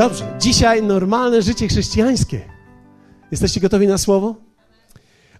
Dobrze, 0.00 0.36
dzisiaj 0.38 0.82
normalne 0.82 1.42
życie 1.42 1.68
chrześcijańskie. 1.68 2.48
Jesteście 3.30 3.60
gotowi 3.60 3.86
na 3.86 3.98
słowo? 3.98 4.36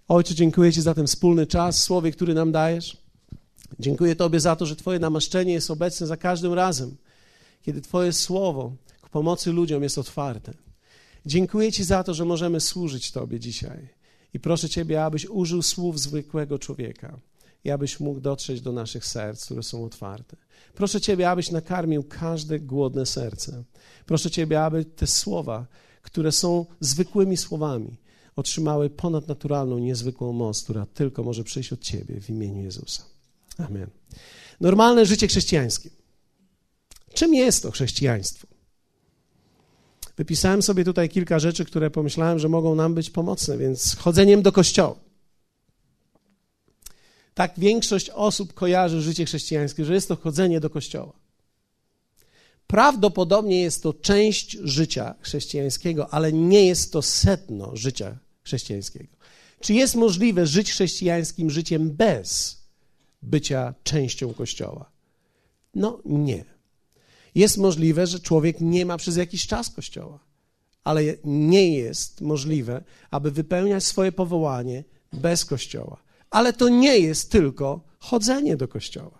Ojcze, 0.07 0.35
dziękuję 0.35 0.73
Ci 0.73 0.81
za 0.81 0.93
ten 0.93 1.07
wspólny 1.07 1.47
czas, 1.47 1.83
słowie, 1.83 2.11
który 2.11 2.33
nam 2.33 2.51
dajesz. 2.51 2.97
Dziękuję 3.79 4.15
Tobie 4.15 4.39
za 4.39 4.55
to, 4.55 4.65
że 4.65 4.75
Twoje 4.75 4.99
namaszczenie 4.99 5.53
jest 5.53 5.71
obecne 5.71 6.07
za 6.07 6.17
każdym 6.17 6.53
razem, 6.53 6.95
kiedy 7.61 7.81
Twoje 7.81 8.13
słowo 8.13 8.73
ku 9.01 9.09
pomocy 9.09 9.51
ludziom 9.51 9.83
jest 9.83 9.97
otwarte. 9.97 10.53
Dziękuję 11.25 11.71
Ci 11.71 11.83
za 11.83 12.03
to, 12.03 12.13
że 12.13 12.25
możemy 12.25 12.59
służyć 12.59 13.11
Tobie 13.11 13.39
dzisiaj. 13.39 13.89
I 14.33 14.39
proszę 14.39 14.69
Ciebie, 14.69 15.03
abyś 15.03 15.25
użył 15.25 15.61
słów 15.61 15.99
zwykłego 15.99 16.59
człowieka 16.59 17.19
i 17.63 17.71
abyś 17.71 17.99
mógł 17.99 18.19
dotrzeć 18.19 18.61
do 18.61 18.71
naszych 18.71 19.05
serc, 19.05 19.45
które 19.45 19.63
są 19.63 19.85
otwarte. 19.85 20.37
Proszę 20.73 21.01
Ciebie, 21.01 21.29
abyś 21.29 21.51
nakarmił 21.51 22.03
każde 22.03 22.59
głodne 22.59 23.05
serce. 23.05 23.63
Proszę 24.05 24.31
Ciebie, 24.31 24.63
aby 24.63 24.85
te 24.85 25.07
słowa, 25.07 25.65
które 26.01 26.31
są 26.31 26.65
zwykłymi 26.79 27.37
słowami, 27.37 27.97
otrzymały 28.35 28.89
ponadnaturalną, 28.89 29.79
niezwykłą 29.79 30.33
moc, 30.33 30.63
która 30.63 30.85
tylko 30.85 31.23
może 31.23 31.43
przyjść 31.43 31.73
od 31.73 31.79
Ciebie 31.79 32.21
w 32.21 32.29
imieniu 32.29 32.63
Jezusa. 32.63 33.03
Amen. 33.57 33.89
Normalne 34.61 35.05
życie 35.05 35.27
chrześcijańskie. 35.27 35.89
Czym 37.13 37.33
jest 37.33 37.63
to 37.63 37.71
chrześcijaństwo? 37.71 38.47
Wypisałem 40.17 40.61
sobie 40.61 40.83
tutaj 40.83 41.09
kilka 41.09 41.39
rzeczy, 41.39 41.65
które 41.65 41.91
pomyślałem, 41.91 42.39
że 42.39 42.49
mogą 42.49 42.75
nam 42.75 42.93
być 42.93 43.09
pomocne, 43.09 43.57
więc 43.57 43.95
chodzeniem 43.95 44.41
do 44.41 44.51
kościoła. 44.51 44.95
Tak 47.41 47.53
większość 47.57 48.09
osób 48.09 48.53
kojarzy 48.53 49.01
życie 49.01 49.25
chrześcijańskie, 49.25 49.85
że 49.85 49.93
jest 49.93 50.07
to 50.07 50.15
chodzenie 50.15 50.59
do 50.59 50.69
kościoła. 50.69 51.13
Prawdopodobnie 52.67 53.61
jest 53.61 53.83
to 53.83 53.93
część 53.93 54.51
życia 54.51 55.15
chrześcijańskiego, 55.21 56.13
ale 56.13 56.33
nie 56.33 56.65
jest 56.65 56.93
to 56.93 57.01
setno 57.01 57.75
życia 57.75 58.17
chrześcijańskiego. 58.43 59.15
Czy 59.59 59.73
jest 59.73 59.95
możliwe 59.95 60.47
żyć 60.47 60.71
chrześcijańskim 60.71 61.49
życiem 61.49 61.91
bez 61.91 62.57
bycia 63.21 63.73
częścią 63.83 64.33
Kościoła? 64.33 64.91
No 65.75 65.99
nie. 66.05 66.45
Jest 67.35 67.57
możliwe, 67.57 68.07
że 68.07 68.19
człowiek 68.19 68.61
nie 68.61 68.85
ma 68.85 68.97
przez 68.97 69.15
jakiś 69.15 69.47
czas 69.47 69.69
Kościoła, 69.69 70.19
ale 70.83 71.01
nie 71.23 71.73
jest 71.73 72.21
możliwe, 72.21 72.83
aby 73.11 73.31
wypełniać 73.31 73.83
swoje 73.83 74.11
powołanie 74.11 74.83
bez 75.13 75.45
Kościoła. 75.45 76.10
Ale 76.31 76.53
to 76.53 76.69
nie 76.69 76.99
jest 76.99 77.31
tylko 77.31 77.83
chodzenie 77.99 78.57
do 78.57 78.67
Kościoła. 78.67 79.19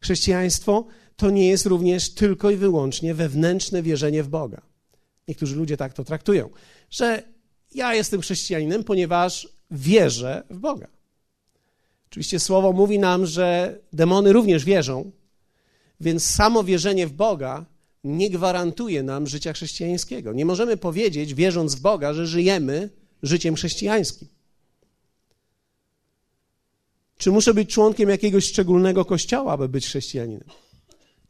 Chrześcijaństwo 0.00 0.86
to 1.16 1.30
nie 1.30 1.48
jest 1.48 1.66
również 1.66 2.14
tylko 2.14 2.50
i 2.50 2.56
wyłącznie 2.56 3.14
wewnętrzne 3.14 3.82
wierzenie 3.82 4.22
w 4.22 4.28
Boga. 4.28 4.62
Niektórzy 5.28 5.56
ludzie 5.56 5.76
tak 5.76 5.92
to 5.92 6.04
traktują, 6.04 6.50
że 6.90 7.22
ja 7.74 7.94
jestem 7.94 8.20
chrześcijaninem, 8.20 8.84
ponieważ 8.84 9.48
wierzę 9.70 10.42
w 10.50 10.58
Boga. 10.58 10.88
Oczywiście 12.10 12.40
słowo 12.40 12.72
mówi 12.72 12.98
nam, 12.98 13.26
że 13.26 13.78
demony 13.92 14.32
również 14.32 14.64
wierzą, 14.64 15.10
więc 16.00 16.24
samo 16.24 16.64
wierzenie 16.64 17.06
w 17.06 17.12
Boga 17.12 17.64
nie 18.04 18.30
gwarantuje 18.30 19.02
nam 19.02 19.26
życia 19.26 19.52
chrześcijańskiego. 19.52 20.32
Nie 20.32 20.44
możemy 20.44 20.76
powiedzieć, 20.76 21.34
wierząc 21.34 21.74
w 21.74 21.80
Boga, 21.80 22.14
że 22.14 22.26
żyjemy 22.26 22.90
życiem 23.22 23.54
chrześcijańskim. 23.54 24.28
Czy 27.24 27.30
muszę 27.30 27.54
być 27.54 27.70
członkiem 27.70 28.08
jakiegoś 28.08 28.44
szczególnego 28.44 29.04
kościoła, 29.04 29.52
aby 29.52 29.68
być 29.68 29.86
chrześcijaninem? 29.86 30.48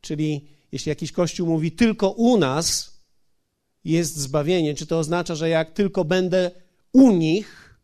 Czyli 0.01 0.49
jeśli 0.73 0.89
jakiś 0.89 1.13
kościół 1.13 1.49
mówi 1.49 1.73
tylko 1.73 2.11
u 2.11 2.37
nas 2.37 2.99
jest 3.85 4.17
zbawienie, 4.17 4.75
czy 4.75 4.87
to 4.87 4.99
oznacza, 4.99 5.35
że 5.35 5.49
jak 5.49 5.73
tylko 5.73 6.05
będę 6.05 6.51
u 6.93 7.11
nich, 7.11 7.79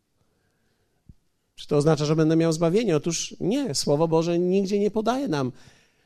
czy 1.55 1.67
to 1.67 1.77
oznacza, 1.77 2.05
że 2.05 2.15
będę 2.15 2.35
miał 2.35 2.53
zbawienie? 2.53 2.95
Otóż 2.95 3.35
nie, 3.39 3.75
Słowo 3.75 4.07
Boże 4.07 4.39
nigdzie 4.39 4.79
nie 4.79 4.91
podaje 4.91 5.27
nam 5.27 5.51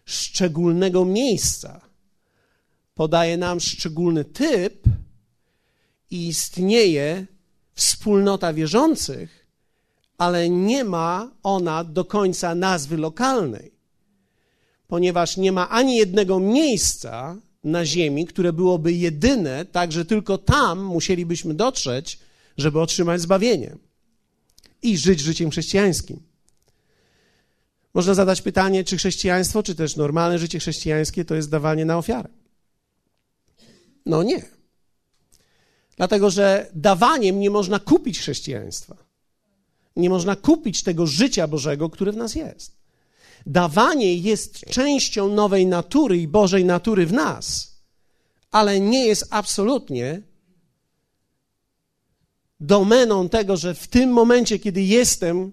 szczególnego 0.06 1.06
miejsca. 1.06 1.82
Podaje 2.96 3.38
nam 3.38 3.60
szczególny 3.60 4.26
typ 4.26 4.84
i 6.12 6.28
istnieje 6.28 7.26
wspólnota 7.74 8.54
wierzących, 8.54 9.45
ale 10.18 10.50
nie 10.50 10.84
ma 10.84 11.32
ona 11.44 11.84
do 11.84 12.06
końca 12.06 12.56
nazwy 12.56 12.98
lokalnej 12.98 13.76
ponieważ 14.88 15.38
nie 15.38 15.52
ma 15.52 15.70
ani 15.70 15.98
jednego 15.98 16.40
miejsca 16.40 17.38
na 17.64 17.86
ziemi, 17.86 18.26
które 18.26 18.54
byłoby 18.54 18.94
jedyne, 18.94 19.66
tak 19.66 19.92
że 19.92 20.06
tylko 20.06 20.38
tam 20.38 20.84
musielibyśmy 20.84 21.54
dotrzeć, 21.54 22.20
żeby 22.58 22.80
otrzymać 22.82 23.22
zbawienie 23.22 23.76
i 24.82 24.98
żyć 24.98 25.20
życiem 25.20 25.50
chrześcijańskim. 25.50 26.20
Można 27.94 28.14
zadać 28.14 28.42
pytanie, 28.42 28.84
czy 28.84 28.98
chrześcijaństwo, 28.98 29.64
czy 29.64 29.76
też 29.76 29.96
normalne 29.96 30.40
życie 30.40 30.60
chrześcijańskie 30.60 31.26
to 31.26 31.36
jest 31.36 31.50
dawanie 31.50 31.86
na 31.86 31.98
ofiarę. 31.98 32.30
No 34.06 34.24
nie. 34.24 34.46
Dlatego, 35.98 36.30
że 36.30 36.70
dawaniem 36.74 37.40
nie 37.40 37.50
można 37.50 37.80
kupić 37.80 38.20
chrześcijaństwa. 38.20 39.05
Nie 39.96 40.10
można 40.10 40.36
kupić 40.36 40.84
tego 40.84 41.08
życia 41.08 41.48
Bożego, 41.48 41.90
które 41.90 42.12
w 42.12 42.18
nas 42.18 42.36
jest. 42.36 42.76
Dawanie 43.46 44.16
jest 44.16 44.60
częścią 44.60 45.28
nowej 45.28 45.68
natury 45.68 46.18
i 46.18 46.28
Bożej 46.28 46.66
natury 46.66 47.06
w 47.06 47.14
nas, 47.14 47.76
ale 48.52 48.80
nie 48.80 49.06
jest 49.06 49.28
absolutnie 49.30 50.22
domeną 52.60 53.30
tego, 53.30 53.58
że 53.58 53.74
w 53.74 53.88
tym 53.88 54.10
momencie, 54.10 54.60
kiedy 54.60 54.82
jestem 54.82 55.52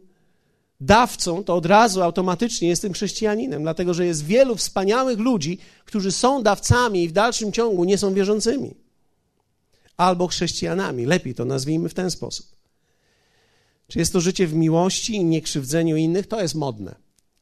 dawcą, 0.80 1.44
to 1.44 1.54
od 1.54 1.66
razu 1.66 2.02
automatycznie 2.02 2.68
jestem 2.68 2.92
chrześcijaninem, 2.92 3.62
dlatego 3.62 3.94
że 3.94 4.06
jest 4.06 4.24
wielu 4.24 4.56
wspaniałych 4.56 5.18
ludzi, 5.18 5.58
którzy 5.84 6.12
są 6.12 6.42
dawcami 6.42 7.02
i 7.02 7.08
w 7.08 7.12
dalszym 7.12 7.52
ciągu 7.52 7.84
nie 7.84 7.98
są 7.98 8.14
wierzącymi. 8.14 8.74
Albo 9.96 10.26
chrześcijanami, 10.26 11.06
lepiej 11.06 11.34
to 11.34 11.44
nazwijmy 11.44 11.88
w 11.88 11.94
ten 11.94 12.10
sposób. 12.10 12.61
Czy 13.88 13.98
jest 13.98 14.12
to 14.12 14.20
życie 14.20 14.46
w 14.46 14.54
miłości 14.54 15.14
i 15.14 15.24
niekrzywdzeniu 15.24 15.96
innych? 15.96 16.26
To 16.26 16.42
jest 16.42 16.54
modne. 16.54 16.94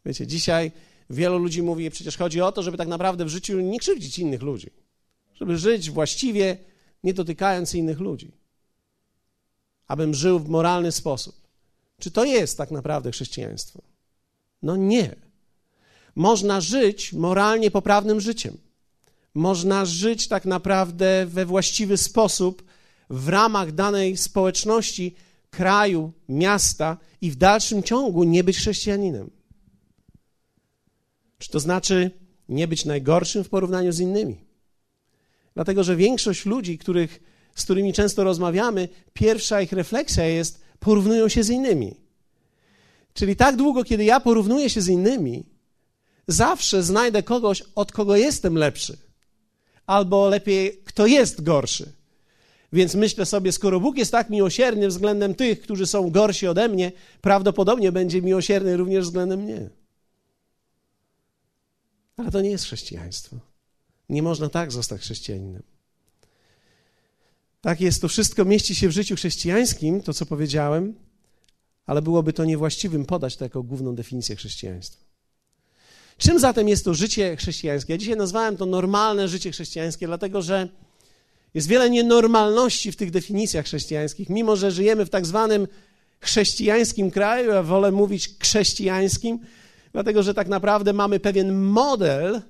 Wiecie, 0.05 0.27
dzisiaj 0.27 0.73
wielu 1.11 1.39
ludzi 1.39 1.63
mówi, 1.63 1.91
przecież 1.91 2.17
chodzi 2.17 2.41
o 2.41 2.53
to, 2.53 2.63
żeby 2.63 2.77
tak 2.77 2.89
naprawdę 2.89 3.25
w 3.25 3.29
życiu 3.29 3.61
nie 3.61 3.79
krzywdzić 3.79 4.19
innych 4.19 4.43
ludzi. 4.43 4.71
Żeby 5.35 5.59
żyć 5.59 5.91
właściwie, 5.91 6.57
nie 7.05 7.15
dotykając 7.15 7.75
innych 7.75 8.01
ludzi. 8.01 8.33
Abym 9.87 10.15
żył 10.15 10.39
w 10.39 10.49
moralny 10.49 10.93
sposób. 10.93 11.41
Czy 11.99 12.11
to 12.11 12.25
jest 12.25 12.59
tak 12.59 12.71
naprawdę 12.71 13.11
chrześcijaństwo? 13.11 13.83
No 14.63 14.77
nie. 14.77 15.17
Można 16.15 16.61
żyć 16.61 17.13
moralnie 17.13 17.71
poprawnym 17.71 18.21
życiem. 18.21 18.57
Można 19.35 19.85
żyć 19.85 20.29
tak 20.29 20.45
naprawdę 20.45 21.27
we 21.27 21.47
właściwy 21.47 21.97
sposób 21.97 22.65
w 23.11 23.29
ramach 23.29 23.73
danej 23.73 24.17
społeczności, 24.17 25.15
kraju, 25.51 26.13
miasta 26.29 26.97
i 27.21 27.31
w 27.31 27.37
dalszym 27.37 27.83
ciągu 27.83 28.25
nie 28.25 28.45
być 28.45 28.57
chrześcijaninem. 28.57 29.31
Czy 31.39 31.51
to 31.51 31.61
znaczy 31.61 32.11
nie 32.49 32.69
być 32.69 32.85
najgorszym 32.85 33.45
w 33.45 33.49
porównaniu 33.49 33.93
z 33.93 34.01
innymi? 34.01 34.45
Dlatego, 35.55 35.85
że 35.85 35.97
większość 35.97 36.47
ludzi, 36.47 36.79
których, 36.79 37.21
z 37.55 37.65
którymi 37.65 37.93
często 37.93 38.25
rozmawiamy, 38.25 38.89
pierwsza 39.13 39.63
ich 39.63 39.73
refleksja 39.73 40.25
jest, 40.25 40.61
porównują 40.79 41.29
się 41.29 41.43
z 41.43 41.51
innymi. 41.51 41.97
Czyli 43.15 43.37
tak 43.37 43.57
długo, 43.57 43.85
kiedy 43.85 44.05
ja 44.05 44.21
porównuję 44.21 44.71
się 44.71 44.81
z 44.81 44.89
innymi, 44.89 45.47
zawsze 46.29 46.83
znajdę 46.83 47.23
kogoś, 47.23 47.63
od 47.75 47.93
kogo 47.93 48.17
jestem 48.17 48.55
lepszy. 48.55 48.99
Albo 49.87 50.29
lepiej, 50.29 50.83
kto 50.85 51.07
jest 51.07 51.43
gorszy. 51.43 51.93
Więc 52.73 52.95
myślę 52.95 53.27
sobie, 53.27 53.53
skoro 53.53 53.81
Bóg 53.81 53.97
jest 53.97 54.13
tak 54.13 54.31
miłosierny 54.31 54.89
względem 54.89 55.35
tych, 55.35 55.61
którzy 55.61 55.87
są 55.87 56.11
gorsi 56.11 56.47
ode 56.47 56.69
mnie, 56.69 56.93
prawdopodobnie 57.21 57.93
będzie 57.93 58.23
miłosierny 58.23 58.77
również 58.77 59.05
względem 59.05 59.41
mnie. 59.41 59.71
Ale 62.17 62.31
to 62.31 62.41
nie 62.41 62.51
jest 62.51 62.65
chrześcijaństwo. 62.65 63.37
Nie 64.09 64.23
można 64.23 64.49
tak 64.49 64.73
zostać 64.73 65.01
chrześcijaninem. 65.01 65.63
Tak 67.61 67.81
jest, 67.81 68.03
to 68.03 68.09
wszystko 68.09 68.45
mieści 68.45 68.75
się 68.75 68.89
w 68.89 68.93
życiu 68.93 69.17
chrześcijańskim, 69.17 70.03
to 70.03 70.15
co 70.15 70.27
powiedziałem, 70.27 70.95
ale 71.87 72.03
byłoby 72.03 72.33
to 72.33 72.45
niewłaściwym 72.45 73.07
podać 73.07 73.37
to 73.37 73.45
jako 73.45 73.63
główną 73.63 73.95
definicję 73.95 74.37
chrześcijaństwa. 74.37 75.05
Czym 76.19 76.39
zatem 76.39 76.69
jest 76.69 76.85
to 76.85 76.95
życie 76.95 77.37
chrześcijańskie? 77.37 77.93
Ja 77.93 77.99
dzisiaj 77.99 78.17
nazwałem 78.17 78.57
to 78.57 78.67
normalne 78.67 79.29
życie 79.29 79.53
chrześcijańskie, 79.53 80.07
dlatego 80.07 80.43
że 80.43 80.69
jest 81.55 81.69
wiele 81.69 81.91
nienormalności 81.91 82.93
w 82.93 82.97
tych 82.97 83.11
definicjach 83.11 83.67
chrześcijańskich. 83.67 84.29
Mimo, 84.29 84.57
że 84.57 84.71
żyjemy 84.71 85.07
w 85.07 85.11
tak 85.11 85.27
zwanym 85.27 85.69
chrześcijańskim 86.21 87.11
kraju, 87.11 87.51
ja 87.51 87.63
wolę 87.63 87.93
mówić 87.93 88.31
chrześcijańskim, 88.41 89.39
Dlatego, 89.93 90.23
że 90.23 90.35
tak 90.35 90.49
naprawdę 90.49 90.93
mamy 90.93 91.21
pewien 91.21 91.55
model, 91.55 92.43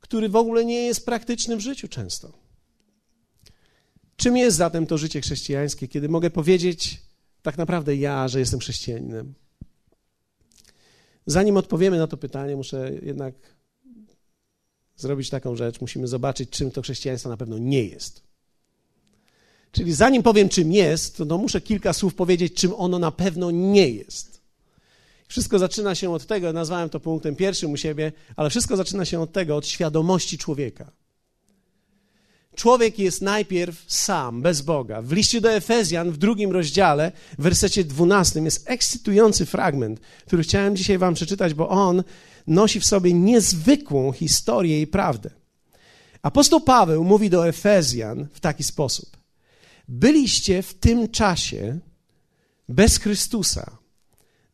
który 0.00 0.28
w 0.28 0.36
ogóle 0.36 0.64
nie 0.64 0.82
jest 0.86 1.06
praktyczny 1.06 1.56
w 1.56 1.60
życiu 1.60 1.88
często. 1.88 2.32
Czym 4.16 4.36
jest 4.36 4.56
zatem 4.56 4.86
to 4.86 4.98
życie 4.98 5.20
chrześcijańskie, 5.20 5.88
kiedy 5.88 6.08
mogę 6.08 6.30
powiedzieć 6.30 7.00
tak 7.42 7.58
naprawdę 7.58 7.96
ja, 7.96 8.28
że 8.28 8.38
jestem 8.38 8.60
chrześcijaninem? 8.60 9.34
Zanim 11.26 11.56
odpowiemy 11.56 11.98
na 11.98 12.06
to 12.06 12.16
pytanie, 12.16 12.56
muszę 12.56 12.92
jednak 13.02 13.34
zrobić 14.96 15.30
taką 15.30 15.56
rzecz. 15.56 15.80
Musimy 15.80 16.06
zobaczyć, 16.06 16.50
czym 16.50 16.70
to 16.70 16.82
chrześcijaństwo 16.82 17.28
na 17.28 17.36
pewno 17.36 17.58
nie 17.58 17.84
jest. 17.84 18.22
Czyli 19.72 19.92
zanim 19.92 20.22
powiem, 20.22 20.48
czym 20.48 20.72
jest, 20.72 21.16
to 21.16 21.38
muszę 21.38 21.60
kilka 21.60 21.92
słów 21.92 22.14
powiedzieć, 22.14 22.54
czym 22.54 22.74
ono 22.74 22.98
na 22.98 23.10
pewno 23.10 23.50
nie 23.50 23.90
jest. 23.90 24.40
Wszystko 25.28 25.58
zaczyna 25.58 25.94
się 25.94 26.12
od 26.12 26.26
tego, 26.26 26.52
nazwałem 26.52 26.88
to 26.88 27.00
punktem 27.00 27.36
pierwszym 27.36 27.72
u 27.72 27.76
siebie, 27.76 28.12
ale 28.36 28.50
wszystko 28.50 28.76
zaczyna 28.76 29.04
się 29.04 29.20
od 29.20 29.32
tego, 29.32 29.56
od 29.56 29.66
świadomości 29.66 30.38
człowieka. 30.38 30.92
Człowiek 32.54 32.98
jest 32.98 33.22
najpierw 33.22 33.84
sam, 33.86 34.42
bez 34.42 34.62
Boga. 34.62 35.02
W 35.02 35.12
liście 35.12 35.40
do 35.40 35.52
Efezjan, 35.52 36.10
w 36.10 36.16
drugim 36.16 36.52
rozdziale, 36.52 37.12
w 37.38 37.42
wersecie 37.42 37.84
12, 37.84 38.40
jest 38.40 38.70
ekscytujący 38.70 39.46
fragment, 39.46 40.00
który 40.26 40.42
chciałem 40.42 40.76
dzisiaj 40.76 40.98
Wam 40.98 41.14
przeczytać, 41.14 41.54
bo 41.54 41.68
on 41.68 42.02
nosi 42.46 42.80
w 42.80 42.86
sobie 42.86 43.12
niezwykłą 43.12 44.12
historię 44.12 44.80
i 44.80 44.86
prawdę. 44.86 45.30
Apostoł 46.22 46.60
Paweł 46.60 47.04
mówi 47.04 47.30
do 47.30 47.48
Efezjan 47.48 48.28
w 48.32 48.40
taki 48.40 48.64
sposób: 48.64 49.16
Byliście 49.88 50.62
w 50.62 50.74
tym 50.74 51.08
czasie 51.08 51.78
bez 52.68 52.98
Chrystusa, 52.98 53.78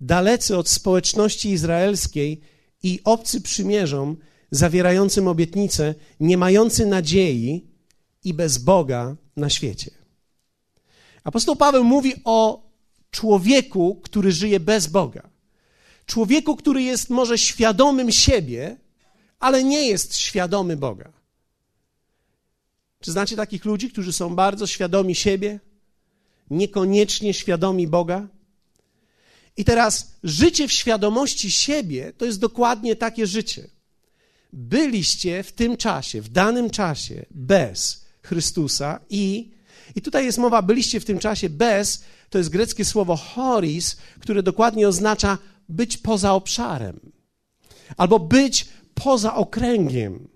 dalecy 0.01 0.57
od 0.57 0.69
społeczności 0.69 1.51
izraelskiej 1.51 2.41
i 2.83 3.01
obcy 3.05 3.41
przymierzom, 3.41 4.17
zawierającym 4.51 5.29
obietnice, 5.29 5.95
nie 6.21 6.37
mający 6.37 6.87
nadziei 6.87 7.67
i 8.25 8.35
bez 8.35 8.59
Boga 8.59 9.17
na 9.37 9.51
świecie. 9.51 9.91
Apostoł 11.25 11.57
Paweł 11.57 11.85
mówi 11.85 12.15
o 12.25 12.69
człowieku, 13.11 14.01
który 14.03 14.33
żyje 14.33 14.61
bez 14.61 14.87
Boga. 14.87 15.28
Człowieku, 16.09 16.57
który 16.57 16.83
jest 16.83 17.11
może 17.11 17.39
świadomym 17.39 18.13
siebie, 18.13 18.77
ale 19.41 19.65
nie 19.65 19.89
jest 19.89 20.17
świadomy 20.17 20.77
Boga. 20.77 21.13
Czy 23.01 23.13
znacie 23.13 23.37
takich 23.37 23.65
ludzi, 23.65 23.91
którzy 23.91 24.13
są 24.13 24.35
bardzo 24.35 24.67
świadomi 24.67 25.15
siebie, 25.15 25.61
niekoniecznie 26.51 27.35
świadomi 27.35 27.87
Boga? 27.87 28.29
I 29.57 29.65
teraz 29.65 30.15
życie 30.23 30.69
w 30.69 30.73
świadomości 30.73 31.51
siebie 31.51 32.13
to 32.19 32.25
jest 32.25 32.41
dokładnie 32.41 32.97
takie 32.97 33.27
życie. 33.27 33.69
Byliście 34.53 35.43
w 35.43 35.53
tym 35.53 35.77
czasie, 35.77 36.23
w 36.23 36.29
danym 36.29 36.71
czasie 36.71 37.27
bez 37.31 38.05
Chrystusa 38.23 39.01
i, 39.11 39.51
i 39.95 40.03
tutaj 40.03 40.25
jest 40.25 40.39
mowa, 40.39 40.63
byliście 40.63 41.01
w 41.01 41.05
tym 41.05 41.19
czasie 41.19 41.49
bez, 41.49 42.05
to 42.31 42.39
jest 42.39 42.51
greckie 42.51 42.85
słowo 42.85 43.17
horis, 43.17 43.97
które 44.21 44.43
dokładnie 44.43 44.89
oznacza 44.89 45.39
być 45.69 45.97
poza 45.97 46.33
obszarem, 46.33 47.01
albo 47.97 48.19
być 48.19 48.69
poza 48.95 49.35
okręgiem, 49.35 50.29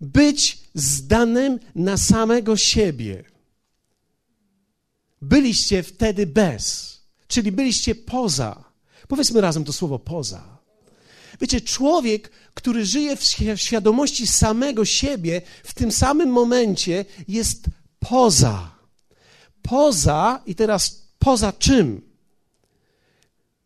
być 0.00 0.58
zdanym 0.74 1.58
na 1.74 1.96
samego 1.96 2.56
siebie. 2.56 3.24
Byliście 5.22 5.82
wtedy 5.82 6.26
bez, 6.26 6.98
czyli 7.28 7.52
byliście 7.52 7.94
poza. 7.94 8.64
Powiedzmy 9.08 9.40
razem 9.40 9.64
to 9.64 9.72
słowo 9.72 9.98
poza. 9.98 10.58
Wiecie, 11.40 11.60
człowiek, 11.60 12.30
który 12.54 12.86
żyje 12.86 13.16
w 13.16 13.24
świadomości 13.56 14.26
samego 14.26 14.84
siebie, 14.84 15.42
w 15.64 15.74
tym 15.74 15.92
samym 15.92 16.28
momencie 16.28 17.04
jest 17.28 17.64
poza. 17.98 18.70
Poza, 19.62 20.42
i 20.46 20.54
teraz 20.54 21.02
poza 21.18 21.52
czym? 21.52 22.11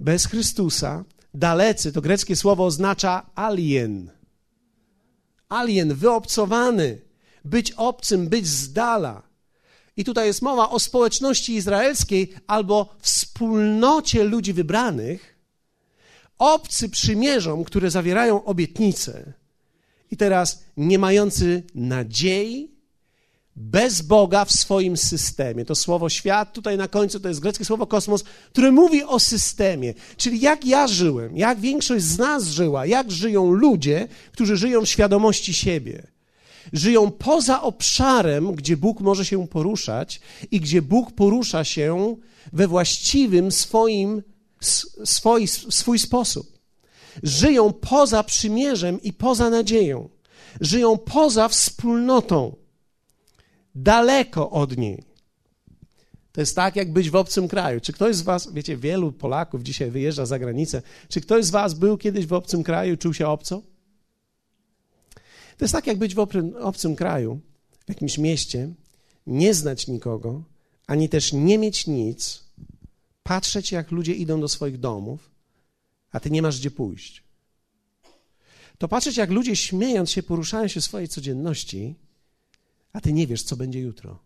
Bez 0.00 0.26
Chrystusa, 0.26 1.04
dalecy, 1.34 1.92
to 1.92 2.00
greckie 2.00 2.36
słowo 2.36 2.64
oznacza 2.64 3.30
alien. 3.34 4.10
Alien, 5.48 5.94
wyobcowany, 5.94 7.00
być 7.44 7.72
obcym, 7.72 8.28
być 8.28 8.46
z 8.46 8.72
dala. 8.72 9.22
I 9.96 10.04
tutaj 10.04 10.26
jest 10.26 10.42
mowa 10.42 10.70
o 10.70 10.78
społeczności 10.78 11.54
izraelskiej 11.54 12.34
albo 12.46 12.96
wspólnocie 13.00 14.24
ludzi 14.24 14.52
wybranych, 14.52 15.38
obcy 16.38 16.88
przymierzom, 16.88 17.64
które 17.64 17.90
zawierają 17.90 18.44
obietnice, 18.44 19.32
i 20.10 20.16
teraz 20.16 20.64
nie 20.76 20.98
mający 20.98 21.62
nadziei, 21.74 22.75
bez 23.56 24.02
Boga 24.02 24.44
w 24.44 24.52
swoim 24.52 24.96
systemie. 24.96 25.64
To 25.64 25.74
słowo 25.74 26.08
świat 26.08 26.52
tutaj 26.52 26.76
na 26.76 26.88
końcu 26.88 27.20
to 27.20 27.28
jest 27.28 27.40
greckie 27.40 27.64
słowo 27.64 27.86
kosmos, 27.86 28.24
które 28.52 28.72
mówi 28.72 29.04
o 29.04 29.20
systemie. 29.20 29.94
Czyli 30.16 30.40
jak 30.40 30.64
ja 30.64 30.86
żyłem, 30.88 31.36
jak 31.36 31.60
większość 31.60 32.04
z 32.04 32.18
nas 32.18 32.46
żyła, 32.46 32.86
jak 32.86 33.10
żyją 33.10 33.52
ludzie, 33.52 34.08
którzy 34.32 34.56
żyją 34.56 34.80
w 34.80 34.88
świadomości 34.88 35.54
siebie. 35.54 36.06
Żyją 36.72 37.10
poza 37.10 37.62
obszarem, 37.62 38.54
gdzie 38.54 38.76
Bóg 38.76 39.00
może 39.00 39.24
się 39.24 39.48
poruszać 39.48 40.20
i 40.50 40.60
gdzie 40.60 40.82
Bóg 40.82 41.12
porusza 41.12 41.64
się 41.64 42.16
we 42.52 42.68
właściwym 42.68 43.52
swoim 43.52 44.22
swój, 45.04 45.48
swój 45.48 45.98
sposób. 45.98 46.58
Żyją 47.22 47.72
poza 47.72 48.22
przymierzem 48.22 49.02
i 49.02 49.12
poza 49.12 49.50
nadzieją. 49.50 50.08
Żyją 50.60 50.98
poza 50.98 51.48
wspólnotą, 51.48 52.56
daleko 53.76 54.50
od 54.50 54.76
niej. 54.76 55.02
To 56.32 56.40
jest 56.40 56.56
tak, 56.56 56.76
jak 56.76 56.92
być 56.92 57.10
w 57.10 57.16
obcym 57.16 57.48
kraju. 57.48 57.80
Czy 57.80 57.92
ktoś 57.92 58.16
z 58.16 58.22
Was, 58.22 58.52
wiecie, 58.52 58.76
wielu 58.76 59.12
Polaków 59.12 59.62
dzisiaj 59.62 59.90
wyjeżdża 59.90 60.26
za 60.26 60.38
granicę, 60.38 60.82
czy 61.08 61.20
ktoś 61.20 61.44
z 61.44 61.50
Was 61.50 61.74
był 61.74 61.98
kiedyś 61.98 62.26
w 62.26 62.32
obcym 62.32 62.62
kraju 62.62 62.94
i 62.94 62.98
czuł 62.98 63.14
się 63.14 63.28
obco? 63.28 63.62
To 65.56 65.64
jest 65.64 65.72
tak, 65.72 65.86
jak 65.86 65.98
być 65.98 66.14
w 66.14 66.26
obcym 66.60 66.96
kraju, 66.96 67.40
w 67.86 67.88
jakimś 67.88 68.18
mieście, 68.18 68.74
nie 69.26 69.54
znać 69.54 69.86
nikogo, 69.86 70.42
ani 70.86 71.08
też 71.08 71.32
nie 71.32 71.58
mieć 71.58 71.86
nic, 71.86 72.44
patrzeć, 73.22 73.72
jak 73.72 73.90
ludzie 73.90 74.14
idą 74.14 74.40
do 74.40 74.48
swoich 74.48 74.80
domów, 74.80 75.30
a 76.12 76.20
ty 76.20 76.30
nie 76.30 76.42
masz 76.42 76.58
gdzie 76.58 76.70
pójść. 76.70 77.22
To 78.78 78.88
patrzeć, 78.88 79.16
jak 79.16 79.30
ludzie 79.30 79.56
śmiejąc 79.56 80.10
się 80.10 80.22
poruszają 80.22 80.68
się 80.68 80.80
w 80.80 80.84
swojej 80.84 81.08
codzienności, 81.08 81.94
a 82.96 83.00
ty 83.00 83.12
nie 83.12 83.26
wiesz, 83.26 83.42
co 83.42 83.56
będzie 83.56 83.80
jutro. 83.80 84.18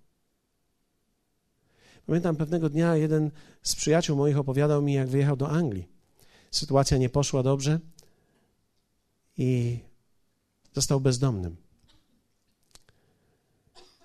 Pamiętam 2.07 2.37
pewnego 2.37 2.71
dnia 2.71 2.97
jeden 2.97 3.31
z 3.63 3.77
przyjaciół 3.77 4.17
moich 4.17 4.39
opowiadał 4.39 4.83
mi, 4.83 4.93
jak 4.95 5.09
wyjechał 5.09 5.37
do 5.37 5.51
Anglii. 5.51 5.89
Sytuacja 6.51 6.99
nie 6.99 7.09
poszła 7.09 7.43
dobrze 7.43 7.81
i 9.37 9.79
został 10.73 11.01
bezdomnym. 11.01 11.57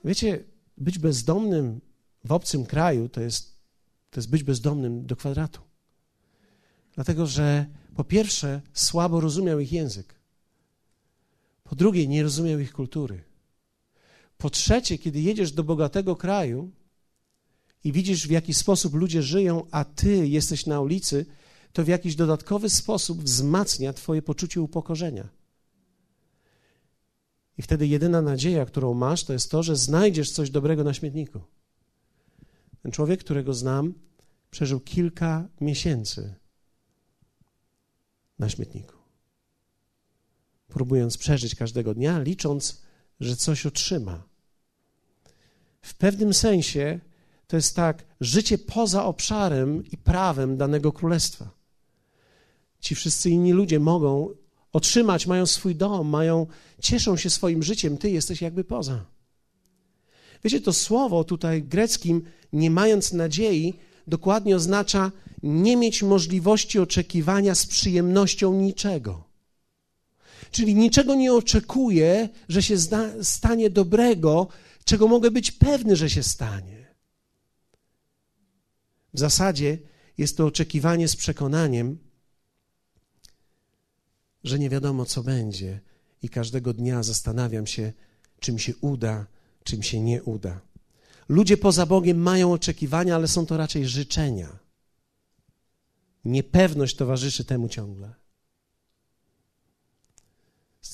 Wiecie, 0.04 0.44
być 0.78 1.00
bezdomnym 1.00 1.82
w 2.24 2.32
obcym 2.32 2.66
kraju 2.66 3.10
to 3.10 3.22
jest 3.22 3.56
to 4.12 4.20
jest 4.20 4.30
być 4.30 4.44
bezdomnym 4.44 5.06
do 5.06 5.16
kwadratu. 5.16 5.62
Dlatego, 6.96 7.28
że 7.28 7.66
po 7.96 8.04
pierwsze 8.04 8.62
słabo 8.74 9.22
rozumiał 9.22 9.60
ich 9.60 9.72
język. 9.72 10.16
Po 11.64 11.76
drugie, 11.76 12.08
nie 12.08 12.24
rozumiał 12.24 12.60
ich 12.60 12.74
kultury. 12.74 13.35
Po 14.38 14.50
trzecie, 14.50 14.98
kiedy 14.98 15.22
jedziesz 15.22 15.52
do 15.52 15.64
bogatego 15.64 16.16
kraju 16.16 16.72
i 17.84 17.92
widzisz, 17.92 18.28
w 18.28 18.32
jaki 18.32 18.54
sposób 18.54 18.94
ludzie 18.94 19.22
żyją, 19.22 19.68
a 19.72 19.86
ty 19.86 20.28
jesteś 20.28 20.66
na 20.66 20.82
ulicy, 20.82 21.26
to 21.74 21.84
w 21.84 21.88
jakiś 21.88 22.16
dodatkowy 22.16 22.70
sposób 22.70 23.24
wzmacnia 23.24 23.94
Twoje 23.94 24.22
poczucie 24.22 24.62
upokorzenia. 24.62 25.30
I 27.58 27.62
wtedy 27.62 27.88
jedyna 27.88 28.22
nadzieja, 28.22 28.66
którą 28.66 28.94
masz, 28.94 29.24
to 29.24 29.34
jest 29.34 29.52
to, 29.52 29.64
że 29.64 29.76
znajdziesz 29.76 30.32
coś 30.32 30.50
dobrego 30.50 30.84
na 30.84 30.94
śmietniku. 30.94 31.42
Ten 32.82 32.92
człowiek, 32.92 33.20
którego 33.20 33.54
znam, 33.54 33.94
przeżył 34.52 34.80
kilka 34.80 35.48
miesięcy 35.62 36.36
na 38.40 38.50
śmietniku. 38.50 38.96
Próbując 40.68 41.18
przeżyć 41.18 41.56
każdego 41.56 41.94
dnia, 41.94 42.20
licząc, 42.20 42.85
że 43.20 43.36
coś 43.36 43.66
otrzyma. 43.66 44.24
W 45.82 45.94
pewnym 45.94 46.34
sensie 46.34 47.00
to 47.48 47.56
jest 47.56 47.76
tak, 47.76 48.06
życie 48.22 48.58
poza 48.58 49.06
obszarem 49.06 49.84
i 49.92 49.98
prawem 49.98 50.58
danego 50.58 50.92
królestwa. 50.92 51.50
Ci 52.80 52.96
wszyscy 52.96 53.30
inni 53.30 53.52
ludzie 53.52 53.80
mogą 53.80 54.30
otrzymać, 54.74 55.28
mają 55.28 55.46
swój 55.46 55.76
dom, 55.76 56.08
mają, 56.08 56.48
cieszą 56.82 57.18
się 57.18 57.30
swoim 57.30 57.64
życiem, 57.64 57.98
ty 57.98 58.10
jesteś 58.10 58.42
jakby 58.42 58.64
poza. 58.64 59.06
Wiecie, 60.44 60.62
to 60.62 60.74
słowo 60.74 61.24
tutaj 61.24 61.64
greckim, 61.64 62.24
nie 62.54 62.72
mając 62.72 63.14
nadziei, 63.14 63.74
dokładnie 64.08 64.56
oznacza 64.56 65.12
nie 65.44 65.78
mieć 65.78 66.04
możliwości 66.04 66.80
oczekiwania 66.80 67.56
z 67.56 67.66
przyjemnością 67.66 68.54
niczego. 68.54 69.24
Czyli 70.52 70.76
niczego 70.76 71.16
nie 71.16 71.34
oczekuję, 71.34 72.30
że 72.50 72.64
się 72.64 72.78
zda, 72.78 73.24
stanie 73.24 73.70
dobrego, 73.70 74.48
czego 74.86 75.08
mogę 75.08 75.32
być 75.32 75.52
pewny, 75.52 75.96
że 75.96 76.10
się 76.10 76.24
stanie. 76.24 76.86
W 79.14 79.20
zasadzie 79.20 79.78
jest 80.18 80.38
to 80.38 80.46
oczekiwanie 80.46 81.08
z 81.08 81.16
przekonaniem, 81.16 81.98
że 84.44 84.60
nie 84.60 84.70
wiadomo, 84.70 85.06
co 85.06 85.24
będzie, 85.24 85.80
i 86.22 86.30
każdego 86.30 86.74
dnia 86.74 87.04
zastanawiam 87.04 87.68
się, 87.68 87.94
czym 88.40 88.60
się 88.60 88.76
uda, 88.76 89.26
czym 89.64 89.84
się 89.84 90.02
nie 90.02 90.24
uda. 90.24 90.62
Ludzie 91.30 91.58
poza 91.58 91.86
Bogiem 91.86 92.18
mają 92.18 92.54
oczekiwania, 92.54 93.16
ale 93.16 93.28
są 93.28 93.46
to 93.46 93.58
raczej 93.58 93.88
życzenia. 93.88 94.60
Niepewność 96.26 96.96
towarzyszy 96.96 97.46
temu 97.46 97.70
ciągle. 97.70 98.14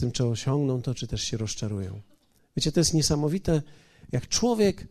Tym, 0.01 0.11
czy 0.11 0.25
osiągną 0.25 0.81
to, 0.81 0.95
czy 0.95 1.07
też 1.07 1.23
się 1.23 1.37
rozczarują. 1.37 2.01
Wiecie, 2.57 2.71
to 2.71 2.79
jest 2.79 2.93
niesamowite, 2.93 3.61
jak 4.11 4.27
człowiek 4.27 4.87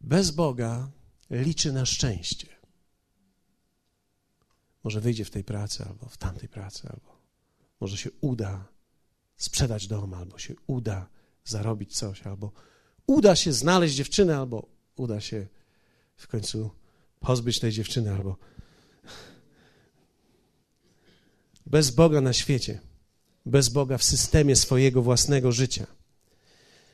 bez 0.00 0.30
Boga 0.30 0.90
liczy 1.30 1.72
na 1.72 1.86
szczęście. 1.86 2.46
Może 4.84 5.00
wyjdzie 5.00 5.24
w 5.24 5.30
tej 5.30 5.44
pracy, 5.44 5.84
albo 5.84 6.08
w 6.08 6.16
tamtej 6.16 6.48
pracy, 6.48 6.88
albo 6.88 7.18
może 7.80 7.96
się 7.96 8.10
uda 8.20 8.68
sprzedać 9.36 9.86
dom, 9.86 10.14
albo 10.14 10.38
się 10.38 10.54
uda 10.66 11.08
zarobić 11.44 11.96
coś, 11.96 12.22
albo 12.22 12.52
uda 13.06 13.36
się 13.36 13.52
znaleźć 13.52 13.94
dziewczynę, 13.94 14.36
albo 14.36 14.68
uda 14.96 15.20
się 15.20 15.46
w 16.16 16.28
końcu 16.28 16.70
pozbyć 17.20 17.60
tej 17.60 17.72
dziewczyny, 17.72 18.14
albo 18.14 18.36
bez 21.66 21.90
Boga 21.90 22.20
na 22.20 22.32
świecie, 22.32 22.80
bez 23.46 23.68
Boga 23.68 23.98
w 23.98 24.04
systemie 24.04 24.56
swojego 24.56 25.02
własnego 25.02 25.52
życia. 25.52 25.86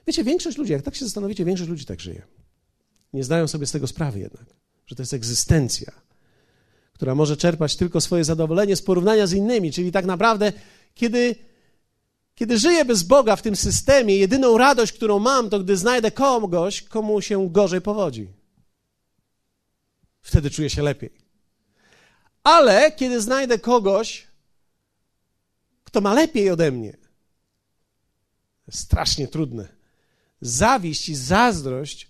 Wiecie, 0.06 0.24
większość 0.24 0.58
ludzi, 0.58 0.72
jak 0.72 0.82
tak 0.82 0.94
się 0.94 1.04
zastanowicie, 1.04 1.44
większość 1.44 1.70
ludzi 1.70 1.84
tak 1.84 2.00
żyje. 2.00 2.22
Nie 3.12 3.24
zdają 3.24 3.48
sobie 3.48 3.66
z 3.66 3.72
tego 3.72 3.86
sprawy 3.86 4.18
jednak, 4.18 4.44
że 4.86 4.96
to 4.96 5.02
jest 5.02 5.14
egzystencja, 5.14 5.92
która 6.92 7.14
może 7.14 7.36
czerpać 7.36 7.76
tylko 7.76 8.00
swoje 8.00 8.24
zadowolenie 8.24 8.76
z 8.76 8.82
porównania 8.82 9.26
z 9.26 9.32
innymi, 9.32 9.72
czyli 9.72 9.92
tak 9.92 10.04
naprawdę, 10.04 10.52
kiedy 10.94 11.34
kiedy 12.40 12.58
żyję 12.58 12.84
bez 12.84 13.02
Boga 13.02 13.36
w 13.36 13.42
tym 13.42 13.56
systemie, 13.56 14.16
jedyną 14.16 14.58
radość, 14.58 14.92
którą 14.92 15.18
mam, 15.18 15.50
to 15.50 15.60
gdy 15.60 15.76
znajdę 15.76 16.10
kogoś, 16.10 16.82
komu 16.82 17.20
się 17.20 17.50
gorzej 17.50 17.80
powodzi. 17.80 18.28
Wtedy 20.20 20.50
czuję 20.50 20.70
się 20.70 20.82
lepiej. 20.82 21.10
Ale 22.42 22.92
kiedy 22.92 23.20
znajdę 23.20 23.58
kogoś, 23.58 24.26
kto 25.90 26.00
ma 26.00 26.14
lepiej 26.14 26.50
ode 26.50 26.70
mnie, 26.70 26.96
strasznie 28.70 29.28
trudne. 29.28 29.68
Zawiść 30.40 31.08
i 31.08 31.14
zazdrość 31.14 32.08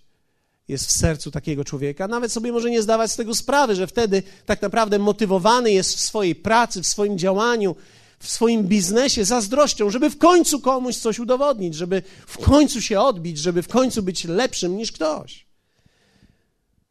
jest 0.67 0.87
w 0.87 0.91
sercu 0.91 1.31
takiego 1.31 1.63
człowieka. 1.63 2.07
Nawet 2.07 2.31
sobie 2.31 2.51
może 2.51 2.69
nie 2.69 2.81
zdawać 2.81 3.11
z 3.11 3.15
tego 3.15 3.35
sprawy, 3.35 3.75
że 3.75 3.87
wtedy 3.87 4.23
tak 4.45 4.61
naprawdę 4.61 4.99
motywowany 4.99 5.71
jest 5.71 5.95
w 5.95 5.99
swojej 5.99 6.35
pracy, 6.35 6.81
w 6.81 6.87
swoim 6.87 7.17
działaniu, 7.17 7.75
w 8.19 8.29
swoim 8.29 8.63
biznesie 8.63 9.25
zazdrością, 9.25 9.89
żeby 9.89 10.09
w 10.09 10.17
końcu 10.17 10.59
komuś 10.59 10.95
coś 10.95 11.19
udowodnić, 11.19 11.75
żeby 11.75 12.03
w 12.27 12.37
końcu 12.37 12.81
się 12.81 12.99
odbić, 12.99 13.37
żeby 13.37 13.63
w 13.63 13.67
końcu 13.67 14.03
być 14.03 14.25
lepszym 14.25 14.77
niż 14.77 14.91
ktoś. 14.91 15.45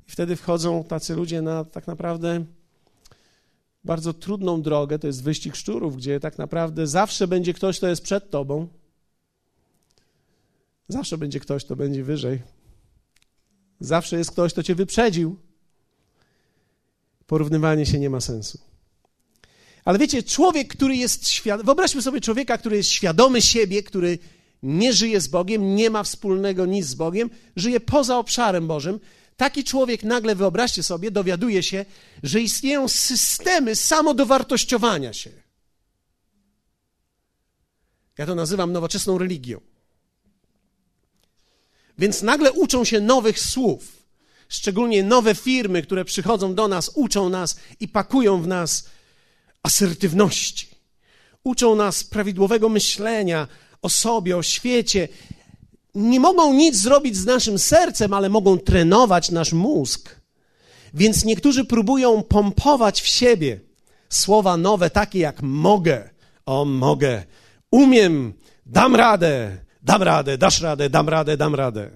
I 0.09 0.13
wtedy 0.13 0.37
wchodzą 0.37 0.85
tacy 0.85 1.15
ludzie 1.15 1.43
na 1.43 1.65
tak 1.65 1.87
naprawdę 1.87 2.45
bardzo 3.85 4.13
trudną 4.13 4.63
drogę, 4.63 4.99
to 4.99 5.07
jest 5.07 5.23
wyścig 5.23 5.57
szczurów, 5.57 5.97
gdzie 5.97 6.21
tak 6.21 6.39
naprawdę 6.39 6.87
zawsze 6.87 7.29
będzie 7.29 7.55
ktoś, 7.55 7.79
kto 7.79 7.89
jest 7.89 8.03
przed 8.03 8.31
tobą. 8.31 8.69
Zawsze 10.89 11.19
będzie 11.19 11.41
ktoś, 11.41 11.65
kto 11.65 11.77
będzie 11.77 12.05
wyżej. 12.05 12.43
Zawsze 13.81 14.19
jest 14.19 14.31
ktoś, 14.31 14.53
kto 14.53 14.63
cię 14.63 14.75
wyprzedził. 14.75 15.37
Porównywanie 17.27 17.87
się 17.87 17.99
nie 17.99 18.11
ma 18.11 18.21
sensu. 18.21 18.59
Ale 19.85 19.99
wiecie, 19.99 20.23
człowiek, 20.23 20.69
który 20.69 20.97
jest 20.97 21.29
świadomy, 21.29 21.65
wyobraźmy 21.65 22.03
sobie 22.03 22.21
człowieka, 22.21 22.59
który 22.59 22.77
jest 22.77 22.89
świadomy 22.89 23.43
siebie, 23.43 23.83
który 23.83 24.19
nie 24.63 24.93
żyje 24.93 25.21
z 25.21 25.29
Bogiem, 25.29 25.75
nie 25.75 25.91
ma 25.91 26.03
wspólnego 26.03 26.67
nic 26.67 26.87
z 26.87 26.95
Bogiem, 26.95 27.31
żyje 27.57 27.81
poza 27.81 28.19
obszarem 28.19 28.67
Bożym. 28.67 29.01
Taki 29.41 29.65
człowiek 29.65 30.03
nagle, 30.03 30.35
wyobraźcie 30.35 30.83
sobie, 30.83 31.11
dowiaduje 31.11 31.63
się, 31.63 31.85
że 32.23 32.41
istnieją 32.41 32.89
systemy 32.89 33.77
samodowartościowania 33.77 35.13
się. 35.13 35.31
Ja 38.19 38.27
to 38.27 38.35
nazywam 38.35 38.73
nowoczesną 38.73 39.19
religią. 39.19 39.61
Więc 41.99 42.23
nagle 42.23 42.53
uczą 42.53 42.85
się 42.85 43.01
nowych 43.01 43.39
słów. 43.41 44.03
Szczególnie 44.49 45.03
nowe 45.03 45.35
firmy, 45.35 45.83
które 45.83 46.05
przychodzą 46.05 46.55
do 46.55 46.69
nas, 46.69 46.91
uczą 46.95 47.29
nas 47.29 47.57
i 47.81 47.89
pakują 47.89 48.43
w 48.43 48.47
nas 48.47 48.89
asertywności. 49.63 50.69
Uczą 51.45 51.75
nas 51.75 52.05
prawidłowego 52.05 52.69
myślenia 52.69 53.49
o 53.83 53.89
sobie, 53.89 54.37
o 54.37 54.43
świecie. 54.43 55.09
Nie 55.95 56.21
mogą 56.21 56.55
nic 56.55 56.77
zrobić 56.77 57.17
z 57.17 57.27
naszym 57.27 57.59
sercem, 57.59 58.15
ale 58.15 58.29
mogą 58.29 58.59
trenować 58.59 59.31
nasz 59.31 59.53
mózg. 59.53 60.21
Więc 60.95 61.25
niektórzy 61.25 61.65
próbują 61.65 62.23
pompować 62.23 63.01
w 63.01 63.07
siebie 63.07 63.61
słowa 64.09 64.57
nowe, 64.57 64.91
takie 64.91 65.19
jak 65.19 65.43
mogę, 65.43 66.11
o 66.47 66.65
mogę, 66.65 67.25
umiem, 67.71 68.33
dam 68.67 68.97
radę, 68.97 69.59
dam 69.83 70.03
radę, 70.03 70.39
dasz 70.39 70.61
radę, 70.61 70.91
dam 70.91 71.09
radę, 71.09 71.37
dam 71.37 71.55
radę. 71.55 71.91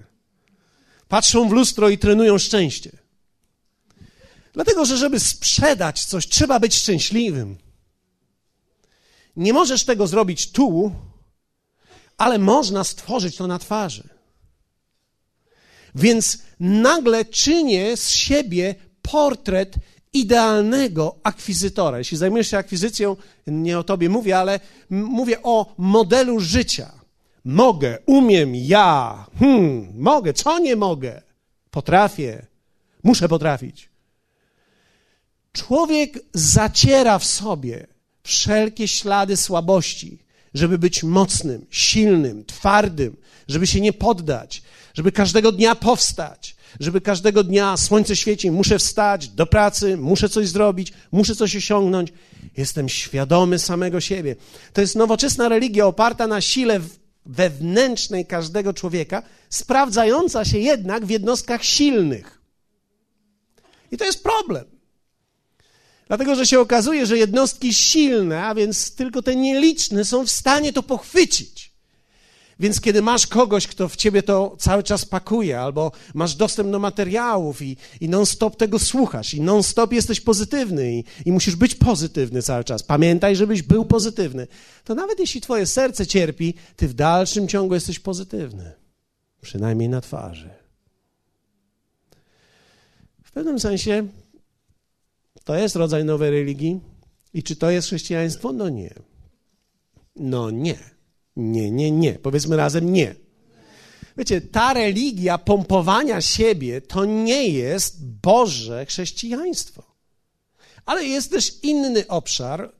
Patrzą 1.07 1.49
w 1.49 1.51
lustro 1.51 1.89
i 1.89 1.97
trenują 1.97 2.37
szczęście. 2.37 2.91
Dlatego, 4.53 4.85
że 4.85 4.97
żeby 4.97 5.19
sprzedać 5.19 6.05
coś, 6.05 6.27
trzeba 6.27 6.59
być 6.59 6.75
szczęśliwym. 6.75 7.57
Nie 9.35 9.53
możesz 9.53 9.85
tego 9.85 10.07
zrobić 10.07 10.51
tu, 10.51 10.91
ale 12.17 12.39
można 12.39 12.83
stworzyć 12.83 13.35
to 13.37 13.47
na 13.47 13.59
twarzy. 13.59 14.09
Więc 15.95 16.37
nagle 16.59 17.25
czynię 17.25 17.97
z 17.97 18.09
siebie 18.09 18.75
portret 19.01 19.75
idealnego 20.13 21.15
akwizytora. 21.23 21.97
Jeśli 21.97 22.17
zajmujesz 22.17 22.47
się 22.47 22.57
akwizycją, 22.57 23.15
nie 23.47 23.79
o 23.79 23.83
tobie 23.83 24.09
mówię, 24.09 24.37
ale 24.37 24.59
mówię 24.89 25.43
o 25.43 25.73
modelu 25.77 26.39
życia. 26.39 26.91
Mogę, 27.45 27.97
umiem, 28.05 28.55
ja, 28.55 29.25
hmm, 29.39 29.93
mogę, 29.97 30.33
co 30.33 30.59
nie 30.59 30.75
mogę? 30.75 31.21
Potrafię, 31.71 32.45
muszę 33.03 33.29
potrafić. 33.29 33.89
Człowiek 35.51 36.19
zaciera 36.33 37.19
w 37.19 37.25
sobie 37.25 37.87
wszelkie 38.23 38.87
ślady 38.87 39.37
słabości, 39.37 40.24
żeby 40.55 40.77
być 40.77 41.03
mocnym, 41.03 41.65
silnym, 41.69 42.45
twardym, 42.45 43.17
żeby 43.47 43.67
się 43.67 43.81
nie 43.81 43.93
poddać, 43.93 44.61
żeby 44.93 45.11
każdego 45.11 45.51
dnia 45.51 45.75
powstać, 45.75 46.55
żeby 46.79 47.01
każdego 47.01 47.43
dnia 47.43 47.77
słońce 47.77 48.15
świeci, 48.15 48.51
muszę 48.51 48.79
wstać 48.79 49.27
do 49.27 49.45
pracy, 49.45 49.97
muszę 49.97 50.29
coś 50.29 50.47
zrobić, 50.47 50.93
muszę 51.11 51.35
coś 51.35 51.55
osiągnąć. 51.55 52.13
Jestem 52.57 52.89
świadomy 52.89 53.59
samego 53.59 54.01
siebie. 54.01 54.35
To 54.73 54.81
jest 54.81 54.95
nowoczesna 54.95 55.49
religia 55.49 55.85
oparta 55.85 56.27
na 56.27 56.41
sile 56.41 56.79
wewnętrznej 57.25 58.25
każdego 58.25 58.73
człowieka, 58.73 59.23
sprawdzająca 59.49 60.45
się 60.45 60.59
jednak 60.59 61.05
w 61.05 61.09
jednostkach 61.09 61.63
silnych. 61.63 62.41
I 63.91 63.97
to 63.97 64.05
jest 64.05 64.23
problem. 64.23 64.74
Dlatego, 66.07 66.35
że 66.35 66.45
się 66.45 66.59
okazuje, 66.59 67.05
że 67.05 67.17
jednostki 67.17 67.73
silne, 67.73 68.43
a 68.43 68.55
więc 68.55 68.95
tylko 68.95 69.21
te 69.21 69.35
nieliczne, 69.35 70.05
są 70.05 70.25
w 70.25 70.31
stanie 70.31 70.73
to 70.73 70.83
pochwycić. 70.83 71.75
Więc 72.59 72.81
kiedy 72.81 73.01
masz 73.01 73.27
kogoś, 73.27 73.67
kto 73.67 73.89
w 73.89 73.95
ciebie 73.95 74.23
to 74.23 74.55
cały 74.59 74.83
czas 74.83 75.05
pakuje, 75.05 75.59
albo 75.59 75.91
masz 76.13 76.35
dostęp 76.35 76.71
do 76.71 76.79
materiałów 76.79 77.61
i, 77.61 77.77
i 78.01 78.09
non-stop 78.09 78.55
tego 78.55 78.79
słuchasz, 78.79 79.33
i 79.33 79.41
non-stop 79.41 79.93
jesteś 79.93 80.21
pozytywny, 80.21 80.93
i, 80.93 81.03
i 81.25 81.31
musisz 81.31 81.55
być 81.55 81.75
pozytywny 81.75 82.41
cały 82.41 82.63
czas. 82.63 82.83
Pamiętaj, 82.83 83.35
żebyś 83.35 83.61
był 83.61 83.85
pozytywny. 83.85 84.47
To 84.83 84.95
nawet 84.95 85.19
jeśli 85.19 85.41
twoje 85.41 85.65
serce 85.65 86.07
cierpi, 86.07 86.53
ty 86.75 86.87
w 86.87 86.93
dalszym 86.93 87.47
ciągu 87.47 87.73
jesteś 87.73 87.99
pozytywny. 87.99 88.71
Przynajmniej 89.41 89.89
na 89.89 90.01
twarzy. 90.01 90.49
W 93.23 93.31
pewnym 93.31 93.59
sensie 93.59 94.07
to 95.45 95.55
jest 95.55 95.75
rodzaj 95.75 96.05
nowej 96.05 96.31
religii. 96.31 96.79
I 97.33 97.43
czy 97.43 97.55
to 97.55 97.69
jest 97.69 97.87
chrześcijaństwo? 97.87 98.53
No 98.53 98.69
nie. 98.69 98.93
No 100.15 100.51
nie. 100.51 100.77
Nie, 101.35 101.71
nie, 101.71 101.91
nie. 101.91 102.13
Powiedzmy 102.13 102.55
razem 102.55 102.93
nie. 102.93 103.15
Wiecie, 104.17 104.41
ta 104.41 104.73
religia 104.73 105.37
pompowania 105.37 106.21
siebie 106.21 106.81
to 106.81 107.05
nie 107.05 107.49
jest 107.49 108.05
Boże 108.05 108.85
chrześcijaństwo. 108.85 109.83
Ale 110.85 111.05
jest 111.05 111.31
też 111.31 111.63
inny 111.63 112.07
obszar, 112.07 112.71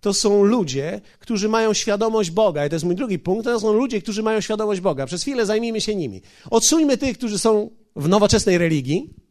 to 0.00 0.14
są 0.14 0.44
ludzie, 0.44 1.00
którzy 1.18 1.48
mają 1.48 1.74
świadomość 1.74 2.30
Boga. 2.30 2.66
I 2.66 2.68
to 2.68 2.74
jest 2.74 2.84
mój 2.84 2.94
drugi 2.94 3.18
punkt. 3.18 3.44
To 3.44 3.60
są 3.60 3.72
ludzie, 3.72 4.02
którzy 4.02 4.22
mają 4.22 4.40
świadomość 4.40 4.80
Boga. 4.80 5.06
Przez 5.06 5.22
chwilę 5.22 5.46
zajmijmy 5.46 5.80
się 5.80 5.94
nimi. 5.94 6.22
Odsuńmy 6.50 6.98
tych, 6.98 7.18
którzy 7.18 7.38
są 7.38 7.70
w 7.96 8.08
nowoczesnej 8.08 8.58
religii. 8.58 9.23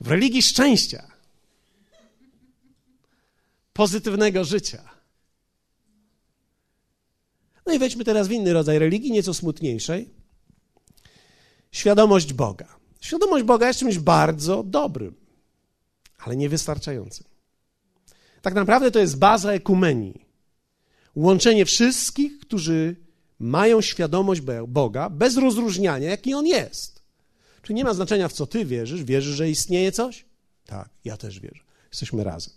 W 0.00 0.08
religii 0.10 0.42
szczęścia. 0.42 1.08
Pozytywnego 3.72 4.44
życia. 4.44 4.90
No 7.66 7.74
i 7.74 7.78
wejdźmy 7.78 8.04
teraz 8.04 8.28
w 8.28 8.30
inny 8.30 8.52
rodzaj 8.52 8.78
religii, 8.78 9.12
nieco 9.12 9.34
smutniejszej. 9.34 10.10
Świadomość 11.72 12.32
Boga. 12.32 12.76
Świadomość 13.00 13.44
Boga 13.44 13.68
jest 13.68 13.80
czymś 13.80 13.98
bardzo 13.98 14.62
dobrym, 14.62 15.14
ale 16.18 16.36
niewystarczającym. 16.36 17.26
Tak 18.42 18.54
naprawdę 18.54 18.90
to 18.90 18.98
jest 18.98 19.18
baza 19.18 19.52
ekumenii. 19.52 20.24
Łączenie 21.14 21.64
wszystkich, 21.64 22.38
którzy 22.38 22.96
mają 23.38 23.80
świadomość 23.80 24.40
Boga 24.68 25.10
bez 25.10 25.36
rozróżniania, 25.36 26.10
jaki 26.10 26.34
On 26.34 26.46
jest. 26.46 26.97
Czyli 27.62 27.74
nie 27.74 27.84
ma 27.84 27.94
znaczenia, 27.94 28.28
w 28.28 28.32
co 28.32 28.46
ty 28.46 28.64
wierzysz. 28.64 29.04
Wierzysz, 29.04 29.36
że 29.36 29.50
istnieje 29.50 29.92
coś? 29.92 30.24
Tak, 30.66 30.88
ja 31.04 31.16
też 31.16 31.40
wierzę. 31.40 31.60
Jesteśmy 31.90 32.24
razem. 32.24 32.54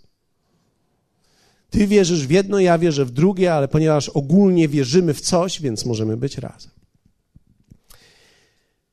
Ty 1.70 1.88
wierzysz 1.88 2.27
w 2.27 2.29
jedno, 2.31 2.60
ja 2.60 2.77
wierzę 2.77 3.05
w 3.05 3.12
drugie, 3.12 3.53
ale 3.53 3.67
ponieważ 3.67 4.10
ogólnie 4.10 4.67
wierzymy 4.67 5.13
w 5.13 5.22
coś, 5.22 5.62
więc 5.62 5.86
możemy 5.86 6.17
być 6.17 6.38
razem. 6.38 6.72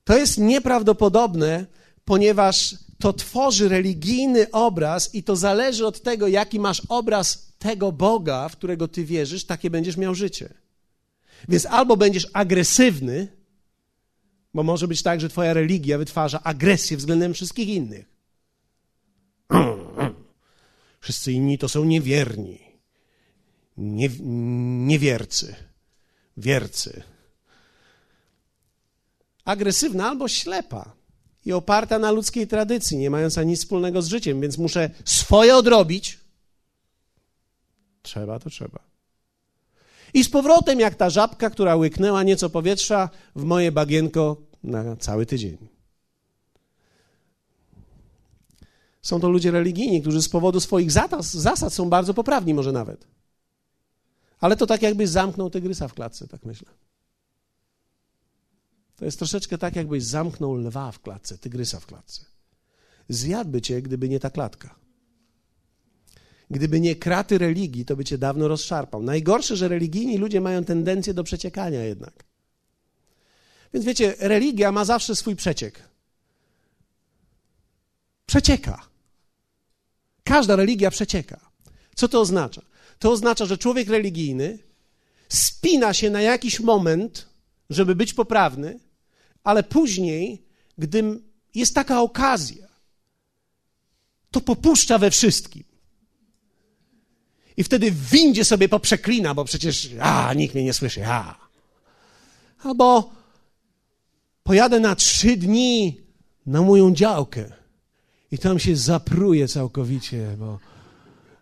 To 0.04 0.18
jest 0.18 0.38
nieprawdopodobne, 0.38 1.66
ponieważ 2.04 2.74
to 2.98 3.12
tworzy 3.12 3.68
religijny 3.68 4.50
obraz 4.50 5.14
i 5.14 5.22
to 5.22 5.36
zależy 5.36 5.86
od 5.86 6.02
tego, 6.02 6.28
jaki 6.28 6.60
masz 6.60 6.82
obraz 6.88 7.52
tego 7.58 7.92
Boga, 7.92 8.48
w 8.48 8.56
którego 8.56 8.88
ty 8.88 9.04
wierzysz, 9.04 9.44
takie 9.44 9.70
będziesz 9.70 9.96
miał 9.96 10.14
życie. 10.14 10.54
Więc 11.48 11.66
albo 11.66 11.96
będziesz 11.96 12.26
agresywny, 12.32 13.28
bo 14.54 14.62
może 14.62 14.88
być 14.88 15.02
tak, 15.02 15.20
że 15.20 15.28
twoja 15.28 15.54
religia 15.54 15.98
wytwarza 15.98 16.42
agresję 16.42 16.96
względem 16.96 17.34
wszystkich 17.34 17.68
innych. 17.68 18.06
Wszyscy 21.00 21.32
inni 21.32 21.58
to 21.58 21.68
są 21.68 21.84
niewierni, 21.84 22.58
nie, 23.76 24.08
niewiercy, 24.86 25.54
wiercy. 26.36 27.02
Agresywna 29.44 30.08
albo 30.08 30.28
ślepa 30.28 30.92
i 31.44 31.52
oparta 31.52 31.98
na 31.98 32.10
ludzkiej 32.10 32.46
tradycji, 32.46 32.98
nie 32.98 33.10
mająca 33.10 33.42
nic 33.42 33.60
wspólnego 33.60 34.02
z 34.02 34.08
życiem, 34.08 34.40
więc 34.40 34.58
muszę 34.58 34.90
swoje 35.04 35.56
odrobić. 35.56 36.18
Trzeba, 38.02 38.38
to 38.38 38.50
trzeba. 38.50 38.87
I 40.14 40.24
z 40.24 40.30
powrotem, 40.30 40.80
jak 40.80 40.94
ta 40.94 41.10
żabka, 41.10 41.50
która 41.50 41.76
łyknęła 41.76 42.22
nieco 42.22 42.50
powietrza 42.50 43.10
w 43.36 43.44
moje 43.44 43.72
bagienko 43.72 44.36
na 44.64 44.96
cały 44.96 45.26
tydzień. 45.26 45.68
Są 49.02 49.20
to 49.20 49.28
ludzie 49.28 49.50
religijni, 49.50 50.00
którzy 50.00 50.22
z 50.22 50.28
powodu 50.28 50.60
swoich 50.60 50.90
zasad 51.22 51.72
są 51.72 51.90
bardzo 51.90 52.14
poprawni, 52.14 52.54
może 52.54 52.72
nawet. 52.72 53.06
Ale 54.40 54.56
to 54.56 54.66
tak, 54.66 54.82
jakbyś 54.82 55.08
zamknął 55.08 55.50
tygrysa 55.50 55.88
w 55.88 55.94
klatce, 55.94 56.28
tak 56.28 56.44
myślę. 56.44 56.68
To 58.96 59.04
jest 59.04 59.18
troszeczkę 59.18 59.58
tak, 59.58 59.76
jakbyś 59.76 60.04
zamknął 60.04 60.54
lwa 60.54 60.92
w 60.92 61.00
klatce, 61.00 61.38
tygrysa 61.38 61.80
w 61.80 61.86
klatce. 61.86 62.24
Zjadłby 63.08 63.62
cię, 63.62 63.82
gdyby 63.82 64.08
nie 64.08 64.20
ta 64.20 64.30
klatka. 64.30 64.74
Gdyby 66.50 66.80
nie 66.80 66.96
kraty 66.96 67.38
religii, 67.38 67.84
to 67.84 67.96
by 67.96 68.04
cię 68.04 68.18
dawno 68.18 68.48
rozszarpał. 68.48 69.02
Najgorsze, 69.02 69.56
że 69.56 69.68
religijni 69.68 70.18
ludzie 70.18 70.40
mają 70.40 70.64
tendencję 70.64 71.14
do 71.14 71.24
przeciekania 71.24 71.82
jednak. 71.84 72.24
Więc 73.74 73.86
wiecie, 73.86 74.14
religia 74.18 74.72
ma 74.72 74.84
zawsze 74.84 75.16
swój 75.16 75.36
przeciek. 75.36 75.82
Przecieka. 78.26 78.88
Każda 80.24 80.56
religia 80.56 80.90
przecieka. 80.90 81.50
Co 81.94 82.08
to 82.08 82.20
oznacza? 82.20 82.62
To 82.98 83.10
oznacza, 83.10 83.46
że 83.46 83.58
człowiek 83.58 83.88
religijny 83.88 84.58
spina 85.28 85.94
się 85.94 86.10
na 86.10 86.22
jakiś 86.22 86.60
moment, 86.60 87.26
żeby 87.70 87.94
być 87.94 88.14
poprawny, 88.14 88.80
ale 89.44 89.62
później, 89.62 90.42
gdy 90.78 91.20
jest 91.54 91.74
taka 91.74 92.02
okazja, 92.02 92.68
to 94.30 94.40
popuszcza 94.40 94.98
we 94.98 95.10
wszystkim. 95.10 95.67
I 97.58 97.64
wtedy 97.64 97.90
w 97.90 98.10
windzie 98.10 98.44
sobie 98.44 98.68
poprzeklina, 98.68 99.34
bo 99.34 99.44
przecież 99.44 99.90
a, 100.00 100.34
nikt 100.34 100.54
mnie 100.54 100.64
nie 100.64 100.72
słyszy, 100.72 101.06
a. 101.06 101.48
Albo 102.62 103.10
pojadę 104.42 104.80
na 104.80 104.94
trzy 104.94 105.36
dni 105.36 106.00
na 106.46 106.62
moją 106.62 106.94
działkę 106.94 107.52
i 108.32 108.38
tam 108.38 108.58
się 108.58 108.76
zapruję 108.76 109.48
całkowicie, 109.48 110.36
bo 110.38 110.58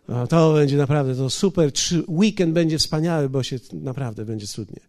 no, 0.07 0.27
to 0.27 0.53
będzie 0.53 0.77
naprawdę 0.77 1.15
to 1.15 1.29
super. 1.29 1.71
Weekend 2.07 2.53
będzie 2.53 2.77
wspaniały, 2.79 3.29
bo 3.29 3.43
się 3.43 3.59
naprawdę 3.73 4.25
będzie 4.25 4.47
cudnie. 4.47 4.79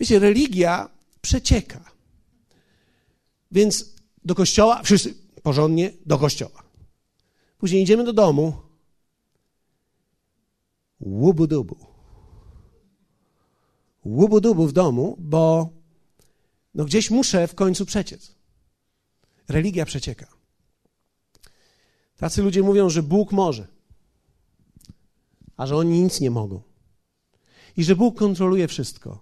Wiecie, 0.00 0.18
religia 0.18 0.88
przecieka. 1.20 1.80
Więc 3.52 3.94
do 4.24 4.34
kościoła, 4.34 4.82
wszyscy 4.82 5.14
porządnie 5.42 5.92
do 6.06 6.18
kościoła. 6.18 6.62
Później 7.58 7.82
idziemy 7.82 8.04
do 8.04 8.12
domu. 8.12 8.69
Łubu-dubu. 11.00 11.76
Łubu-dubu 14.04 14.66
w 14.66 14.72
domu, 14.72 15.16
bo 15.18 15.70
no 16.74 16.84
gdzieś 16.84 17.10
muszę 17.10 17.48
w 17.48 17.54
końcu 17.54 17.86
przeciec. 17.86 18.34
Religia 19.48 19.84
przecieka. 19.84 20.26
Tacy 22.16 22.42
ludzie 22.42 22.62
mówią, 22.62 22.90
że 22.90 23.02
Bóg 23.02 23.32
może, 23.32 23.66
a 25.56 25.66
że 25.66 25.76
oni 25.76 26.02
nic 26.02 26.20
nie 26.20 26.30
mogą. 26.30 26.62
I 27.76 27.84
że 27.84 27.96
Bóg 27.96 28.18
kontroluje 28.18 28.68
wszystko, 28.68 29.20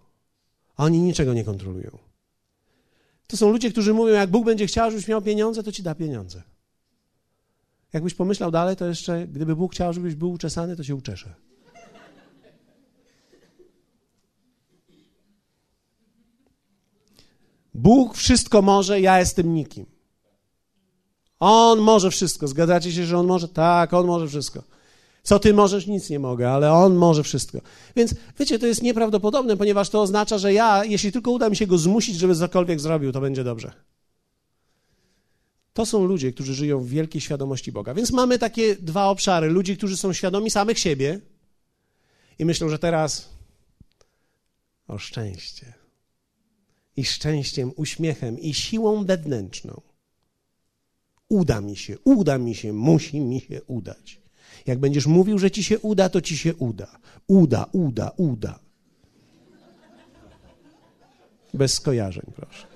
a 0.76 0.84
oni 0.84 1.00
niczego 1.00 1.34
nie 1.34 1.44
kontrolują. 1.44 1.98
To 3.26 3.36
są 3.36 3.50
ludzie, 3.50 3.70
którzy 3.70 3.94
mówią, 3.94 4.14
jak 4.14 4.30
Bóg 4.30 4.44
będzie 4.44 4.66
chciał, 4.66 4.90
żebyś 4.90 5.08
miał 5.08 5.22
pieniądze, 5.22 5.62
to 5.62 5.72
ci 5.72 5.82
da 5.82 5.94
pieniądze. 5.94 6.42
Jakbyś 7.92 8.14
pomyślał 8.14 8.50
dalej, 8.50 8.76
to 8.76 8.86
jeszcze, 8.86 9.26
gdyby 9.26 9.56
Bóg 9.56 9.72
chciał, 9.72 9.92
żebyś 9.92 10.14
był 10.14 10.30
uczesany, 10.30 10.76
to 10.76 10.84
się 10.84 10.94
uczeszę. 10.94 11.34
Bóg 17.78 18.16
wszystko 18.16 18.62
może, 18.62 19.00
ja 19.00 19.18
jestem 19.18 19.54
nikim. 19.54 19.86
On 21.40 21.78
może 21.78 22.10
wszystko. 22.10 22.48
Zgadzacie 22.48 22.92
się, 22.92 23.04
że 23.04 23.18
on 23.18 23.26
może? 23.26 23.48
Tak, 23.48 23.94
on 23.94 24.06
może 24.06 24.28
wszystko. 24.28 24.62
Co 25.22 25.38
ty 25.38 25.54
możesz? 25.54 25.86
Nic 25.86 26.10
nie 26.10 26.18
mogę, 26.18 26.50
ale 26.50 26.72
on 26.72 26.94
może 26.94 27.22
wszystko. 27.22 27.58
Więc 27.96 28.14
wiecie, 28.38 28.58
to 28.58 28.66
jest 28.66 28.82
nieprawdopodobne, 28.82 29.56
ponieważ 29.56 29.88
to 29.88 30.02
oznacza, 30.02 30.38
że 30.38 30.52
ja, 30.52 30.84
jeśli 30.84 31.12
tylko 31.12 31.30
uda 31.30 31.50
mi 31.50 31.56
się 31.56 31.66
go 31.66 31.78
zmusić, 31.78 32.16
żeby 32.16 32.36
cokolwiek 32.36 32.80
zrobił, 32.80 33.12
to 33.12 33.20
będzie 33.20 33.44
dobrze. 33.44 33.72
To 35.72 35.86
są 35.86 36.04
ludzie, 36.04 36.32
którzy 36.32 36.54
żyją 36.54 36.80
w 36.80 36.88
wielkiej 36.88 37.20
świadomości 37.20 37.72
Boga. 37.72 37.94
Więc 37.94 38.10
mamy 38.10 38.38
takie 38.38 38.76
dwa 38.76 39.04
obszary. 39.06 39.48
Ludzi, 39.48 39.76
którzy 39.76 39.96
są 39.96 40.12
świadomi 40.12 40.50
samych 40.50 40.78
siebie 40.78 41.20
i 42.38 42.44
myślą, 42.44 42.68
że 42.68 42.78
teraz 42.78 43.28
o 44.88 44.98
szczęście. 44.98 45.77
I 46.98 47.04
szczęściem, 47.04 47.72
uśmiechem 47.76 48.38
i 48.38 48.54
siłą 48.54 49.04
wewnętrzną. 49.04 49.80
Uda 51.28 51.60
mi 51.60 51.76
się, 51.76 51.98
uda 52.04 52.38
mi 52.38 52.54
się, 52.54 52.72
musi 52.72 53.20
mi 53.20 53.40
się 53.40 53.62
udać. 53.62 54.20
Jak 54.66 54.78
będziesz 54.78 55.06
mówił, 55.06 55.38
że 55.38 55.50
ci 55.50 55.64
się 55.64 55.78
uda, 55.78 56.08
to 56.08 56.20
ci 56.20 56.36
się 56.38 56.54
uda. 56.54 56.98
Uda, 57.26 57.66
uda, 57.72 58.10
uda. 58.16 58.58
Bez 61.54 61.72
skojarzeń, 61.72 62.32
proszę. 62.36 62.66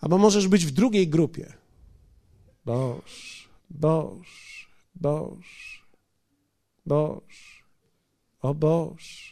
Albo 0.00 0.18
możesz 0.18 0.48
być 0.48 0.66
w 0.66 0.70
drugiej 0.70 1.08
grupie. 1.08 1.52
Boż, 2.64 3.48
Boż, 3.70 4.68
Boż, 4.94 5.82
Boż, 6.86 7.64
o 8.40 8.54
Boż. 8.54 9.31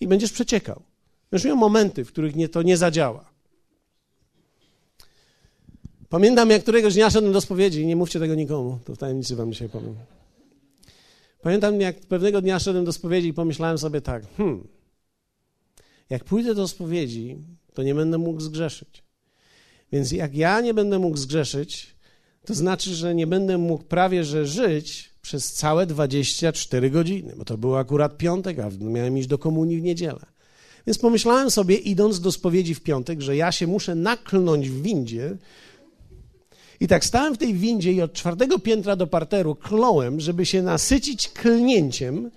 I 0.00 0.08
będziesz 0.08 0.32
przeciekał. 0.32 0.82
Będziesz 1.30 1.46
miał 1.46 1.56
momenty, 1.56 2.04
w 2.04 2.08
których 2.08 2.36
nie, 2.36 2.48
to 2.48 2.62
nie 2.62 2.76
zadziała. 2.76 3.34
Pamiętam, 6.08 6.50
jak 6.50 6.62
któregoś 6.62 6.94
dnia 6.94 7.10
szedłem 7.10 7.32
do 7.32 7.40
spowiedzi, 7.40 7.86
nie 7.86 7.96
mówcie 7.96 8.18
tego 8.18 8.34
nikomu, 8.34 8.78
to 8.84 8.94
w 8.94 8.98
tajemnicy 8.98 9.36
wam 9.36 9.52
dzisiaj 9.52 9.68
powiem. 9.68 9.94
Pamiętam, 11.42 11.80
jak 11.80 12.00
pewnego 12.00 12.40
dnia 12.40 12.58
szedłem 12.58 12.84
do 12.84 12.92
spowiedzi 12.92 13.28
i 13.28 13.34
pomyślałem 13.34 13.78
sobie 13.78 14.00
tak, 14.00 14.24
hmm, 14.36 14.68
jak 16.10 16.24
pójdę 16.24 16.54
do 16.54 16.68
spowiedzi, 16.68 17.38
to 17.74 17.82
nie 17.82 17.94
będę 17.94 18.18
mógł 18.18 18.40
zgrzeszyć. 18.40 19.04
Więc 19.92 20.12
jak 20.12 20.34
ja 20.34 20.60
nie 20.60 20.74
będę 20.74 20.98
mógł 20.98 21.16
zgrzeszyć, 21.16 21.96
to 22.46 22.54
znaczy, 22.54 22.94
że 22.94 23.14
nie 23.14 23.26
będę 23.26 23.58
mógł 23.58 23.84
prawie 23.84 24.24
że 24.24 24.46
żyć 24.46 25.13
przez 25.24 25.52
całe 25.52 25.86
24 25.86 26.90
godziny, 26.90 27.34
bo 27.36 27.44
to 27.44 27.58
był 27.58 27.76
akurat 27.76 28.16
piątek, 28.16 28.58
a 28.58 28.70
miałem 28.80 29.18
iść 29.18 29.28
do 29.28 29.38
komunii 29.38 29.80
w 29.80 29.82
niedzielę. 29.82 30.26
Więc 30.86 30.98
pomyślałem 30.98 31.50
sobie, 31.50 31.76
idąc 31.76 32.20
do 32.20 32.32
spowiedzi 32.32 32.74
w 32.74 32.80
piątek, 32.80 33.20
że 33.20 33.36
ja 33.36 33.52
się 33.52 33.66
muszę 33.66 33.94
naklnąć 33.94 34.70
w 34.70 34.82
windzie. 34.82 35.36
I 36.80 36.88
tak 36.88 37.04
stałem 37.04 37.34
w 37.34 37.38
tej 37.38 37.54
windzie 37.54 37.92
i 37.92 38.02
od 38.02 38.12
czwartego 38.12 38.58
piętra 38.58 38.96
do 38.96 39.06
parteru 39.06 39.54
kląłem, 39.54 40.20
żeby 40.20 40.46
się 40.46 40.62
nasycić 40.62 41.28
klnięciem, 41.28 42.30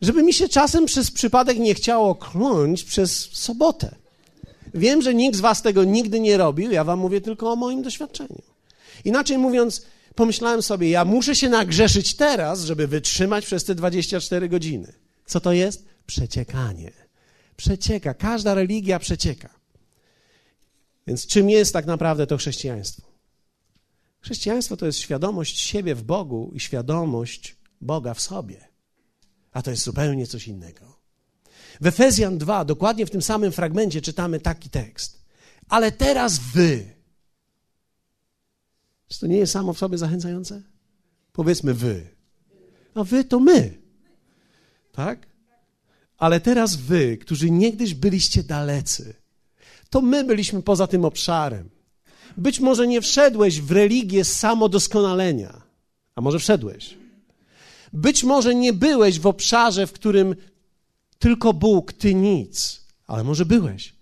żeby 0.00 0.22
mi 0.22 0.32
się 0.32 0.48
czasem 0.48 0.86
przez 0.86 1.10
przypadek 1.10 1.58
nie 1.58 1.74
chciało 1.74 2.14
kląć 2.14 2.84
przez 2.84 3.30
sobotę. 3.32 3.94
Wiem, 4.74 5.02
że 5.02 5.14
nikt 5.14 5.36
z 5.36 5.40
was 5.40 5.62
tego 5.62 5.84
nigdy 5.84 6.20
nie 6.20 6.36
robił, 6.36 6.70
ja 6.70 6.84
wam 6.84 6.98
mówię 6.98 7.20
tylko 7.20 7.52
o 7.52 7.56
moim 7.56 7.82
doświadczeniu. 7.82 8.42
Inaczej 9.04 9.38
mówiąc, 9.38 9.86
pomyślałem 10.18 10.62
sobie, 10.62 10.90
ja 10.90 11.04
muszę 11.04 11.36
się 11.36 11.48
nagrzeszyć 11.48 12.14
teraz, 12.14 12.60
żeby 12.60 12.86
wytrzymać 12.86 13.46
przez 13.46 13.64
te 13.64 13.74
24 13.74 14.48
godziny. 14.48 14.92
Co 15.26 15.40
to 15.40 15.52
jest? 15.52 15.84
Przeciekanie. 16.06 16.92
Przecieka. 17.56 18.14
Każda 18.14 18.54
religia 18.54 18.98
przecieka. 18.98 19.48
Więc 21.06 21.26
czym 21.26 21.50
jest 21.50 21.72
tak 21.72 21.86
naprawdę 21.86 22.26
to 22.26 22.36
chrześcijaństwo? 22.36 23.02
Chrześcijaństwo 24.20 24.76
to 24.76 24.86
jest 24.86 24.98
świadomość 24.98 25.60
siebie 25.60 25.94
w 25.94 26.02
Bogu 26.02 26.50
i 26.54 26.60
świadomość 26.60 27.56
Boga 27.80 28.14
w 28.14 28.20
sobie. 28.20 28.68
A 29.52 29.62
to 29.62 29.70
jest 29.70 29.82
zupełnie 29.82 30.26
coś 30.26 30.48
innego. 30.48 30.98
W 31.80 31.86
Efezjan 31.86 32.38
2, 32.38 32.64
dokładnie 32.64 33.06
w 33.06 33.10
tym 33.10 33.22
samym 33.22 33.52
fragmencie, 33.52 34.00
czytamy 34.00 34.40
taki 34.40 34.70
tekst. 34.70 35.24
Ale 35.68 35.92
teraz 35.92 36.38
wy. 36.38 36.97
Czy 39.08 39.20
to 39.20 39.26
nie 39.26 39.36
jest 39.36 39.52
samo 39.52 39.72
w 39.72 39.78
sobie 39.78 39.98
zachęcające? 39.98 40.62
Powiedzmy 41.32 41.74
wy. 41.74 42.06
A 42.94 43.04
wy 43.04 43.24
to 43.24 43.40
my. 43.40 43.78
Tak? 44.92 45.26
Ale 46.18 46.40
teraz 46.40 46.76
wy, 46.76 47.16
którzy 47.16 47.50
niegdyś 47.50 47.94
byliście 47.94 48.42
dalecy, 48.42 49.14
to 49.90 50.00
my 50.00 50.24
byliśmy 50.24 50.62
poza 50.62 50.86
tym 50.86 51.04
obszarem. 51.04 51.70
Być 52.36 52.60
może 52.60 52.86
nie 52.86 53.00
wszedłeś 53.00 53.60
w 53.60 53.70
religię 53.70 54.24
samodoskonalenia, 54.24 55.62
a 56.14 56.20
może 56.20 56.38
wszedłeś. 56.38 56.98
Być 57.92 58.24
może 58.24 58.54
nie 58.54 58.72
byłeś 58.72 59.20
w 59.20 59.26
obszarze, 59.26 59.86
w 59.86 59.92
którym 59.92 60.36
tylko 61.18 61.52
Bóg, 61.52 61.92
ty 61.92 62.14
nic, 62.14 62.80
ale 63.06 63.24
może 63.24 63.46
byłeś. 63.46 63.94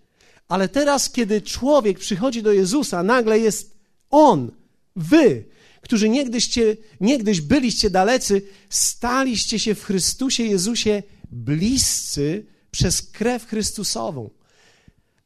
Ale 0.47 0.69
teraz, 0.69 1.09
kiedy 1.09 1.41
człowiek 1.41 1.99
przychodzi 1.99 2.43
do 2.43 2.51
Jezusa, 2.51 3.03
nagle 3.03 3.39
jest 3.39 3.77
On, 4.09 4.51
wy, 4.97 5.45
którzy 5.81 6.09
niegdyście, 6.09 6.77
niegdyś 7.01 7.41
byliście 7.41 7.89
dalecy, 7.89 8.41
staliście 8.69 9.59
się 9.59 9.75
w 9.75 9.83
Chrystusie 9.83 10.43
Jezusie 10.43 11.03
bliscy 11.31 12.45
przez 12.71 13.01
krew 13.01 13.45
Chrystusową. 13.45 14.29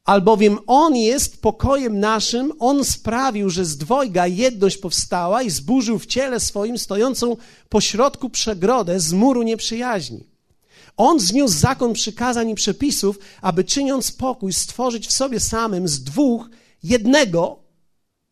Albowiem 0.04 0.58
On 0.66 0.96
jest 0.96 1.42
pokojem 1.42 2.00
naszym, 2.00 2.52
On 2.58 2.84
sprawił, 2.84 3.50
że 3.50 3.64
z 3.64 3.76
dwojga 3.76 4.26
jedność 4.26 4.76
powstała 4.76 5.42
i 5.42 5.50
zburzył 5.50 5.98
w 5.98 6.06
ciele 6.06 6.40
swoim 6.40 6.78
stojącą 6.78 7.36
pośrodku 7.68 8.30
przegrodę 8.30 9.00
z 9.00 9.12
muru 9.12 9.42
nieprzyjaźni. 9.42 10.26
On 10.96 11.20
zniósł 11.20 11.58
zakon 11.58 11.92
przykazań 11.92 12.50
i 12.50 12.54
przepisów, 12.54 13.18
aby 13.42 13.64
czyniąc 13.64 14.12
pokój, 14.12 14.52
stworzyć 14.52 15.06
w 15.06 15.12
sobie 15.12 15.40
samym 15.40 15.88
z 15.88 16.04
dwóch 16.04 16.48
jednego, 16.82 17.61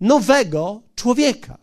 nowego 0.01 0.83
człowieka. 0.95 1.59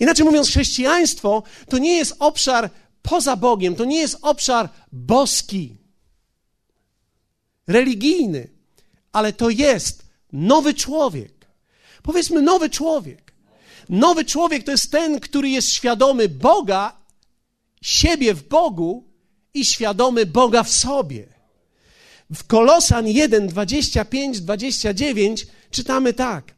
Inaczej 0.00 0.24
mówiąc, 0.26 0.48
chrześcijaństwo 0.48 1.42
to 1.68 1.78
nie 1.78 1.96
jest 1.96 2.16
obszar 2.18 2.70
poza 3.02 3.36
Bogiem, 3.36 3.76
to 3.76 3.84
nie 3.84 3.98
jest 3.98 4.18
obszar 4.22 4.68
boski, 4.92 5.76
religijny, 7.66 8.48
ale 9.12 9.32
to 9.32 9.50
jest 9.50 10.02
nowy 10.32 10.74
człowiek. 10.74 11.46
Powiedzmy, 12.02 12.42
nowy 12.42 12.70
człowiek. 12.70 13.34
Nowy 13.88 14.24
człowiek 14.24 14.64
to 14.64 14.70
jest 14.70 14.90
ten, 14.90 15.20
który 15.20 15.48
jest 15.48 15.70
świadomy 15.70 16.28
Boga, 16.28 16.96
siebie 17.82 18.34
w 18.34 18.48
Bogu 18.48 19.04
i 19.54 19.64
świadomy 19.64 20.26
Boga 20.26 20.62
w 20.62 20.70
sobie. 20.70 21.26
W 22.34 22.44
Kolosan 22.44 23.06
1, 23.06 23.46
25, 23.46 24.40
29 24.40 25.46
czytamy 25.70 26.12
tak. 26.12 26.53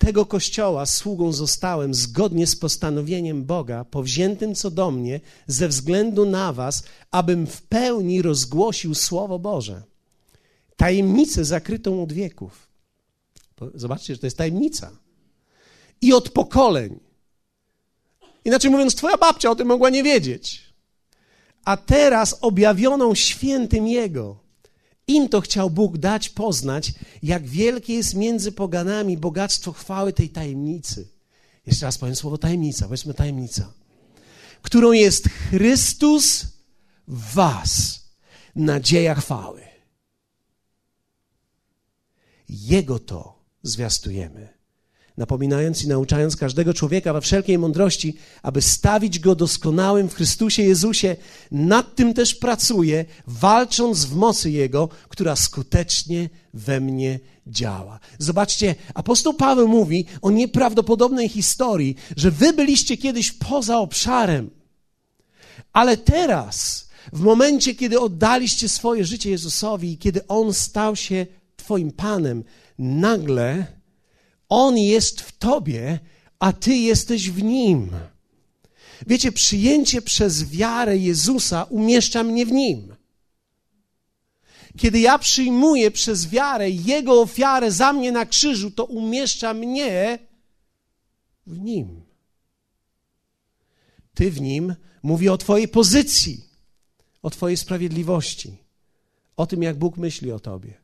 Tego 0.00 0.26
kościoła 0.26 0.86
sługą 0.86 1.32
zostałem 1.32 1.94
zgodnie 1.94 2.46
z 2.46 2.56
postanowieniem 2.56 3.44
Boga, 3.44 3.84
powziętym 3.84 4.54
co 4.54 4.70
do 4.70 4.90
mnie, 4.90 5.20
ze 5.46 5.68
względu 5.68 6.26
na 6.26 6.52
Was, 6.52 6.82
abym 7.10 7.46
w 7.46 7.62
pełni 7.62 8.22
rozgłosił 8.22 8.94
Słowo 8.94 9.38
Boże. 9.38 9.82
Tajemnicę 10.76 11.44
zakrytą 11.44 12.02
od 12.02 12.12
wieków. 12.12 12.68
Zobaczcie, 13.74 14.14
że 14.14 14.20
to 14.20 14.26
jest 14.26 14.38
tajemnica. 14.38 14.90
I 16.00 16.12
od 16.12 16.30
pokoleń. 16.30 17.00
Inaczej 18.44 18.70
mówiąc, 18.70 18.94
Twoja 18.94 19.16
babcia 19.16 19.50
o 19.50 19.56
tym 19.56 19.68
mogła 19.68 19.90
nie 19.90 20.02
wiedzieć 20.02 20.70
a 21.64 21.76
teraz 21.76 22.38
objawioną 22.40 23.14
świętym 23.14 23.86
Jego. 23.86 24.36
Im 25.10 25.28
to 25.28 25.40
chciał 25.40 25.70
Bóg 25.70 25.98
dać 25.98 26.28
poznać, 26.28 26.92
jak 27.22 27.46
wielkie 27.46 27.94
jest 27.94 28.14
między 28.14 28.52
poganami 28.52 29.16
bogactwo 29.16 29.72
chwały 29.72 30.12
tej 30.12 30.28
tajemnicy. 30.28 31.08
Jeszcze 31.66 31.86
raz 31.86 31.98
powiem 31.98 32.16
słowo 32.16 32.38
tajemnica, 32.38 32.84
powiedzmy 32.84 33.14
tajemnica, 33.14 33.72
którą 34.62 34.92
jest 34.92 35.28
Chrystus 35.28 36.46
w 37.08 37.34
Was, 37.34 38.00
nadzieja 38.54 39.14
chwały. 39.14 39.62
Jego 42.48 42.98
to 42.98 43.42
zwiastujemy 43.62 44.59
napominając 45.20 45.84
i 45.84 45.88
nauczając 45.88 46.36
każdego 46.36 46.74
człowieka 46.74 47.12
we 47.12 47.20
wszelkiej 47.20 47.58
mądrości, 47.58 48.16
aby 48.42 48.62
stawić 48.62 49.18
go 49.18 49.34
doskonałym 49.34 50.08
w 50.08 50.14
Chrystusie 50.14 50.62
Jezusie. 50.62 51.16
Nad 51.50 51.94
tym 51.94 52.14
też 52.14 52.34
pracuję, 52.34 53.04
walcząc 53.26 54.04
w 54.04 54.16
mocy 54.16 54.50
Jego, 54.50 54.88
która 55.08 55.36
skutecznie 55.36 56.30
we 56.54 56.80
mnie 56.80 57.20
działa. 57.46 58.00
Zobaczcie, 58.18 58.74
apostoł 58.94 59.34
Paweł 59.34 59.68
mówi 59.68 60.06
o 60.22 60.30
nieprawdopodobnej 60.30 61.28
historii, 61.28 61.96
że 62.16 62.30
wy 62.30 62.52
byliście 62.52 62.96
kiedyś 62.96 63.32
poza 63.32 63.78
obszarem, 63.78 64.50
ale 65.72 65.96
teraz, 65.96 66.88
w 67.12 67.20
momencie, 67.20 67.74
kiedy 67.74 68.00
oddaliście 68.00 68.68
swoje 68.68 69.04
życie 69.04 69.30
Jezusowi 69.30 69.92
i 69.92 69.98
kiedy 69.98 70.26
On 70.26 70.54
stał 70.54 70.96
się 70.96 71.26
Twoim 71.56 71.92
Panem, 71.92 72.44
nagle 72.78 73.79
on 74.50 74.78
jest 74.78 75.20
w 75.20 75.38
tobie, 75.38 75.98
a 76.38 76.52
ty 76.52 76.74
jesteś 76.74 77.30
w 77.30 77.42
nim. 77.42 77.90
Wiecie, 79.06 79.32
przyjęcie 79.32 80.02
przez 80.02 80.50
wiarę 80.50 80.96
Jezusa 80.98 81.64
umieszcza 81.64 82.22
mnie 82.22 82.46
w 82.46 82.52
nim. 82.52 82.96
Kiedy 84.78 85.00
ja 85.00 85.18
przyjmuję 85.18 85.90
przez 85.90 86.28
wiarę 86.28 86.70
Jego 86.70 87.20
ofiarę 87.20 87.72
za 87.72 87.92
mnie 87.92 88.12
na 88.12 88.26
krzyżu, 88.26 88.70
to 88.70 88.84
umieszcza 88.84 89.54
mnie 89.54 90.18
w 91.46 91.58
nim. 91.60 92.02
Ty 94.14 94.30
w 94.30 94.40
nim 94.40 94.74
mówi 95.02 95.28
o 95.28 95.38
Twojej 95.38 95.68
pozycji, 95.68 96.44
o 97.22 97.30
Twojej 97.30 97.56
sprawiedliwości, 97.56 98.56
o 99.36 99.46
tym, 99.46 99.62
jak 99.62 99.78
Bóg 99.78 99.96
myśli 99.96 100.32
o 100.32 100.40
Tobie. 100.40 100.74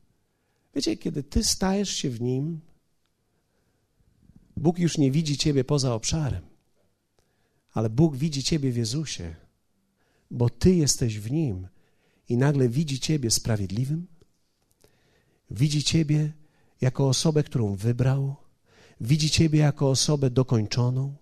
Wiecie, 0.74 0.96
kiedy 0.96 1.22
Ty 1.22 1.44
stajesz 1.44 1.90
się 1.90 2.10
w 2.10 2.20
nim, 2.20 2.60
Bóg 4.56 4.78
już 4.78 4.98
nie 4.98 5.10
widzi 5.10 5.36
ciebie 5.36 5.64
poza 5.64 5.94
obszarem, 5.94 6.42
ale 7.72 7.90
Bóg 7.90 8.16
widzi 8.16 8.42
ciebie 8.42 8.72
w 8.72 8.76
Jezusie, 8.76 9.34
bo 10.30 10.50
ty 10.50 10.74
jesteś 10.74 11.18
w 11.18 11.30
nim 11.30 11.68
i 12.28 12.36
nagle 12.36 12.68
widzi 12.68 13.00
ciebie 13.00 13.30
sprawiedliwym, 13.30 14.06
widzi 15.50 15.82
ciebie 15.82 16.32
jako 16.80 17.08
osobę, 17.08 17.42
którą 17.42 17.76
wybrał, 17.76 18.36
widzi 19.00 19.30
ciebie 19.30 19.58
jako 19.58 19.90
osobę 19.90 20.30
dokończoną, 20.30 21.14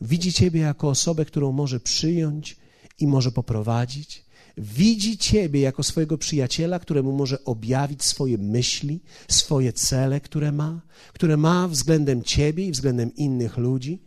widzi 0.00 0.32
ciebie 0.32 0.60
jako 0.60 0.88
osobę, 0.88 1.24
którą 1.24 1.52
może 1.52 1.80
przyjąć 1.80 2.56
i 2.98 3.06
może 3.06 3.32
poprowadzić, 3.32 4.24
widzi 4.58 5.18
Ciebie 5.18 5.60
jako 5.60 5.82
swojego 5.82 6.18
przyjaciela, 6.18 6.78
któremu 6.78 7.12
może 7.12 7.44
objawić 7.44 8.04
swoje 8.04 8.38
myśli, 8.38 9.00
swoje 9.28 9.72
cele, 9.72 10.20
które 10.20 10.52
ma, 10.52 10.80
które 11.12 11.36
ma 11.36 11.68
względem 11.68 12.22
Ciebie 12.22 12.66
i 12.66 12.72
względem 12.72 13.14
innych 13.14 13.56
ludzi. 13.56 14.02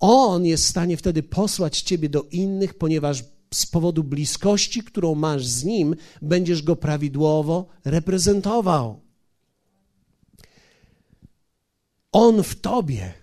On 0.00 0.46
jest 0.46 0.64
w 0.64 0.68
stanie 0.68 0.96
wtedy 0.96 1.22
posłać 1.22 1.80
Ciebie 1.80 2.08
do 2.08 2.22
innych, 2.22 2.74
ponieważ 2.74 3.24
z 3.54 3.66
powodu 3.66 4.04
bliskości, 4.04 4.82
którą 4.82 5.14
masz 5.14 5.46
z 5.46 5.64
Nim, 5.64 5.96
będziesz 6.22 6.62
Go 6.62 6.76
prawidłowo 6.76 7.66
reprezentował. 7.84 9.00
On 12.12 12.42
w 12.42 12.60
Tobie 12.60 13.14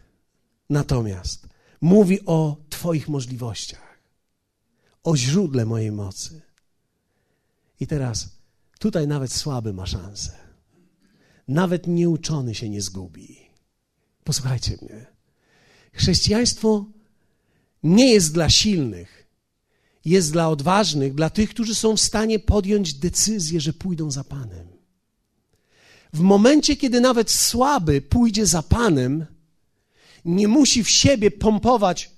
natomiast 0.70 1.48
mówi 1.82 2.26
o 2.26 2.58
Twoich 2.70 3.10
możliwościach, 3.10 4.00
o 5.04 5.18
źródle 5.18 5.66
mojej 5.66 5.92
mocy. 5.92 6.43
I 7.84 7.88
teraz 7.88 8.30
tutaj 8.80 9.08
nawet 9.08 9.34
słaby 9.34 9.74
ma 9.74 9.86
szansę. 9.86 10.32
Nawet 11.48 11.88
nieuczony 11.88 12.56
się 12.56 12.70
nie 12.70 12.82
zgubi. 12.82 13.38
Posłuchajcie 14.24 14.78
mnie. 14.82 15.06
Chrześcijaństwo 15.94 16.86
nie 17.84 18.14
jest 18.14 18.34
dla 18.34 18.50
silnych, 18.50 19.28
jest 20.06 20.32
dla 20.32 20.50
odważnych, 20.50 21.14
dla 21.14 21.30
tych, 21.30 21.50
którzy 21.50 21.76
są 21.76 21.96
w 21.96 22.02
stanie 22.02 22.40
podjąć 22.40 22.94
decyzję, 22.94 23.62
że 23.62 23.74
pójdą 23.74 24.12
za 24.12 24.24
Panem. 24.24 24.68
W 26.14 26.20
momencie, 26.20 26.76
kiedy 26.76 27.02
nawet 27.02 27.32
słaby 27.32 28.02
pójdzie 28.02 28.46
za 28.46 28.64
Panem, 28.64 29.26
nie 30.26 30.48
musi 30.48 30.84
w 30.84 30.90
siebie 30.90 31.32
pompować 31.32 32.12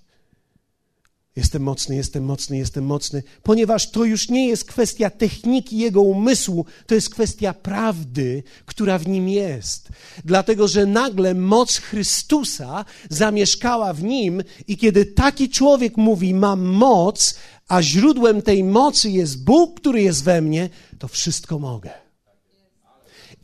Jestem 1.35 1.61
mocny, 1.61 1.95
jestem 1.95 2.23
mocny, 2.23 2.57
jestem 2.57 2.85
mocny, 2.85 3.23
ponieważ 3.43 3.91
to 3.91 4.03
już 4.03 4.29
nie 4.29 4.47
jest 4.47 4.65
kwestia 4.65 5.09
techniki 5.09 5.77
jego 5.77 6.01
umysłu, 6.01 6.65
to 6.87 6.95
jest 6.95 7.09
kwestia 7.09 7.53
prawdy, 7.53 8.43
która 8.65 8.99
w 8.99 9.07
nim 9.07 9.29
jest. 9.29 9.89
Dlatego, 10.25 10.67
że 10.67 10.85
nagle 10.85 11.33
moc 11.33 11.77
Chrystusa 11.77 12.85
zamieszkała 13.09 13.93
w 13.93 14.03
nim, 14.03 14.43
i 14.67 14.77
kiedy 14.77 15.05
taki 15.05 15.49
człowiek 15.49 15.97
mówi: 15.97 16.33
Mam 16.33 16.61
moc, 16.61 17.35
a 17.67 17.81
źródłem 17.81 18.41
tej 18.41 18.63
mocy 18.63 19.09
jest 19.09 19.43
Bóg, 19.43 19.79
który 19.79 20.01
jest 20.01 20.23
we 20.23 20.41
mnie, 20.41 20.69
to 20.99 21.07
wszystko 21.07 21.59
mogę. 21.59 22.04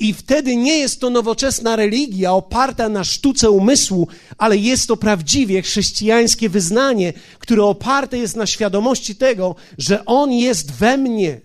I 0.01 0.13
wtedy 0.13 0.55
nie 0.55 0.77
jest 0.77 0.99
to 0.99 1.09
nowoczesna 1.09 1.75
religia 1.75 2.33
oparta 2.33 2.89
na 2.89 3.03
sztuce 3.03 3.51
umysłu, 3.51 4.07
ale 4.37 4.57
jest 4.57 4.87
to 4.87 4.97
prawdziwie 4.97 5.61
chrześcijańskie 5.61 6.49
wyznanie, 6.49 7.13
które 7.39 7.63
oparte 7.63 8.17
jest 8.17 8.35
na 8.35 8.45
świadomości 8.45 9.15
tego, 9.15 9.55
że 9.77 10.05
On 10.05 10.31
jest 10.31 10.71
we 10.71 10.97
mnie, 10.97 11.41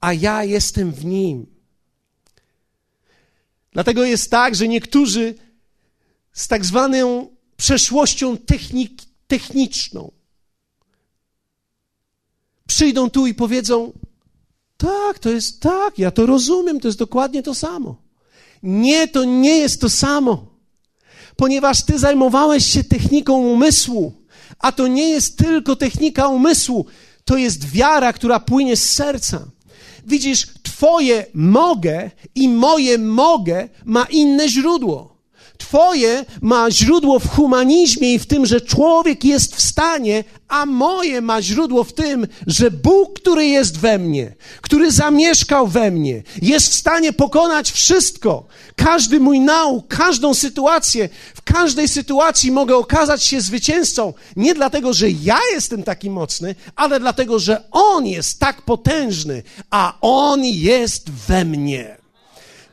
a 0.00 0.12
ja 0.12 0.44
jestem 0.44 0.92
w 0.92 1.04
Nim. 1.04 1.46
Dlatego 3.72 4.04
jest 4.04 4.30
tak, 4.30 4.54
że 4.54 4.68
niektórzy 4.68 5.34
z 6.32 6.48
tak 6.48 6.64
zwaną 6.64 7.28
przeszłością 7.56 8.36
technik, 8.36 8.92
techniczną 9.26 10.12
przyjdą 12.66 13.10
tu 13.10 13.26
i 13.26 13.34
powiedzą: 13.34 13.92
tak, 14.80 15.18
to 15.18 15.30
jest 15.30 15.60
tak, 15.60 15.98
ja 15.98 16.10
to 16.10 16.26
rozumiem, 16.26 16.80
to 16.80 16.88
jest 16.88 16.98
dokładnie 16.98 17.42
to 17.42 17.54
samo. 17.54 17.96
Nie, 18.62 19.08
to 19.08 19.24
nie 19.24 19.58
jest 19.58 19.80
to 19.80 19.90
samo, 19.90 20.46
ponieważ 21.36 21.82
ty 21.84 21.98
zajmowałeś 21.98 22.66
się 22.66 22.84
techniką 22.84 23.38
umysłu, 23.38 24.12
a 24.58 24.72
to 24.72 24.86
nie 24.86 25.08
jest 25.08 25.38
tylko 25.38 25.76
technika 25.76 26.28
umysłu, 26.28 26.86
to 27.24 27.36
jest 27.36 27.70
wiara, 27.70 28.12
która 28.12 28.40
płynie 28.40 28.76
z 28.76 28.90
serca. 28.90 29.48
Widzisz, 30.06 30.46
Twoje 30.62 31.26
mogę 31.34 32.10
i 32.34 32.48
moje 32.48 32.98
mogę 32.98 33.68
ma 33.84 34.04
inne 34.04 34.48
źródło. 34.48 35.19
Twoje 35.60 36.24
ma 36.42 36.70
źródło 36.70 37.18
w 37.18 37.28
humanizmie 37.28 38.14
i 38.14 38.18
w 38.18 38.26
tym, 38.26 38.46
że 38.46 38.60
człowiek 38.60 39.24
jest 39.24 39.56
w 39.56 39.60
stanie, 39.60 40.24
a 40.48 40.66
moje 40.66 41.20
ma 41.20 41.42
źródło 41.42 41.84
w 41.84 41.92
tym, 41.92 42.26
że 42.46 42.70
Bóg, 42.70 43.20
który 43.20 43.46
jest 43.46 43.78
we 43.78 43.98
mnie, 43.98 44.34
który 44.60 44.90
zamieszkał 44.90 45.66
we 45.66 45.90
mnie, 45.90 46.22
jest 46.42 46.68
w 46.68 46.74
stanie 46.74 47.12
pokonać 47.12 47.72
wszystko. 47.72 48.46
Każdy 48.76 49.20
mój 49.20 49.40
nauk, 49.40 49.88
każdą 49.88 50.34
sytuację, 50.34 51.08
w 51.34 51.42
każdej 51.42 51.88
sytuacji 51.88 52.50
mogę 52.50 52.76
okazać 52.76 53.24
się 53.24 53.40
zwycięzcą. 53.40 54.12
Nie 54.36 54.54
dlatego, 54.54 54.92
że 54.92 55.10
ja 55.10 55.38
jestem 55.52 55.82
taki 55.82 56.10
mocny, 56.10 56.54
ale 56.76 57.00
dlatego, 57.00 57.38
że 57.38 57.64
On 57.70 58.06
jest 58.06 58.38
tak 58.38 58.62
potężny, 58.62 59.42
a 59.70 59.98
On 60.00 60.44
jest 60.44 61.10
we 61.10 61.44
mnie 61.44 61.99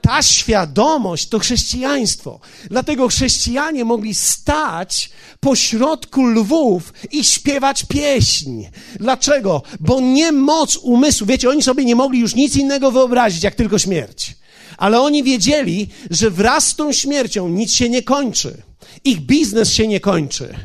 ta 0.07 0.21
świadomość 0.21 1.27
to 1.27 1.39
chrześcijaństwo. 1.39 2.39
Dlatego 2.69 3.07
chrześcijanie 3.07 3.85
mogli 3.85 4.15
stać 4.15 5.09
pośrodku 5.39 6.25
lwów 6.25 6.93
i 7.11 7.23
śpiewać 7.23 7.85
pieśń. 7.85 8.63
Dlaczego? 8.99 9.61
Bo 9.79 10.01
nie 10.01 10.31
moc 10.31 10.75
umysłu. 10.77 11.27
Wiecie, 11.27 11.49
oni 11.49 11.63
sobie 11.63 11.85
nie 11.85 11.95
mogli 11.95 12.19
już 12.19 12.35
nic 12.35 12.55
innego 12.55 12.91
wyobrazić, 12.91 13.43
jak 13.43 13.55
tylko 13.55 13.79
śmierć. 13.79 14.35
Ale 14.77 15.01
oni 15.01 15.23
wiedzieli, 15.23 15.87
że 16.09 16.31
wraz 16.31 16.67
z 16.67 16.75
tą 16.75 16.93
śmiercią 16.93 17.49
nic 17.49 17.73
się 17.73 17.89
nie 17.89 18.03
kończy. 18.03 18.61
Ich 19.03 19.19
biznes 19.19 19.73
się 19.73 19.87
nie 19.87 19.99
kończy. 19.99 20.55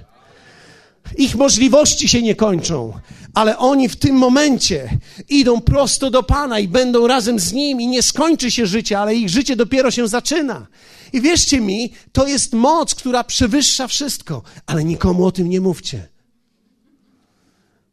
Ich 1.19 1.35
możliwości 1.35 2.09
się 2.09 2.23
nie 2.23 2.35
kończą, 2.35 2.93
ale 3.35 3.59
oni 3.59 3.89
w 3.89 3.97
tym 3.97 4.17
momencie 4.17 4.99
idą 5.29 5.61
prosto 5.61 6.11
do 6.11 6.23
Pana 6.23 6.59
i 6.59 6.69
będą 6.69 7.07
razem 7.07 7.39
z 7.39 7.53
Nim 7.53 7.81
i 7.81 7.87
nie 7.87 8.03
skończy 8.03 8.51
się 8.51 8.67
życie, 8.67 8.99
ale 8.99 9.15
ich 9.15 9.29
życie 9.29 9.57
dopiero 9.57 9.91
się 9.91 10.09
zaczyna. 10.09 10.67
I 11.13 11.21
wierzcie 11.21 11.61
mi, 11.61 11.93
to 12.13 12.27
jest 12.27 12.53
moc, 12.53 12.95
która 12.95 13.25
przewyższa 13.25 13.87
wszystko, 13.87 14.43
ale 14.67 14.85
nikomu 14.85 15.25
o 15.25 15.33
tym 15.33 15.49
nie 15.49 15.61
mówcie, 15.61 16.09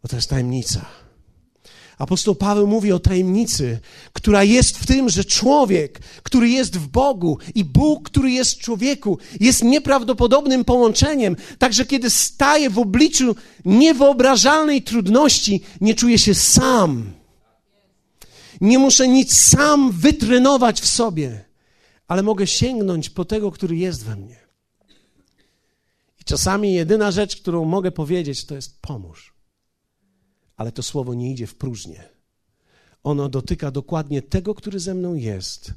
bo 0.04 0.10
to 0.10 0.15
jest 0.15 0.30
tajemnica. 0.30 0.86
Apostoł 1.99 2.35
Paweł 2.35 2.67
mówi 2.67 2.91
o 2.91 2.99
tajemnicy, 2.99 3.79
która 4.13 4.43
jest 4.43 4.77
w 4.77 4.85
tym, 4.85 5.09
że 5.09 5.25
człowiek, 5.25 5.99
który 6.23 6.49
jest 6.49 6.77
w 6.77 6.88
Bogu 6.88 7.38
i 7.55 7.63
Bóg, 7.63 8.09
który 8.09 8.31
jest 8.31 8.53
w 8.53 8.59
człowieku, 8.59 9.17
jest 9.39 9.63
nieprawdopodobnym 9.63 10.65
połączeniem. 10.65 11.35
Także 11.57 11.85
kiedy 11.85 12.09
staje 12.09 12.69
w 12.69 12.79
obliczu 12.79 13.35
niewyobrażalnej 13.65 14.81
trudności, 14.81 15.62
nie 15.81 15.95
czuje 15.95 16.19
się 16.19 16.35
sam. 16.35 17.12
Nie 18.62 18.79
muszę 18.79 19.07
nic 19.07 19.39
sam 19.39 19.91
wytrenować 19.91 20.81
w 20.81 20.88
sobie, 20.88 21.45
ale 22.07 22.23
mogę 22.23 22.47
sięgnąć 22.47 23.09
po 23.09 23.25
tego, 23.25 23.51
który 23.51 23.75
jest 23.75 24.05
we 24.05 24.15
mnie. 24.15 24.39
I 26.21 26.23
czasami 26.23 26.73
jedyna 26.73 27.12
rzecz, 27.12 27.35
którą 27.35 27.65
mogę 27.65 27.91
powiedzieć, 27.91 28.45
to 28.45 28.55
jest 28.55 28.81
pomóż 28.81 29.38
ale 30.59 30.71
to 30.71 30.83
słowo 30.83 31.13
nie 31.13 31.31
idzie 31.31 31.47
w 31.47 31.55
próżnię. 31.55 32.03
Ono 33.03 33.29
dotyka 33.29 33.71
dokładnie 33.71 34.21
tego, 34.21 34.55
który 34.55 34.79
ze 34.79 34.93
mną 34.93 35.15
jest 35.15 35.73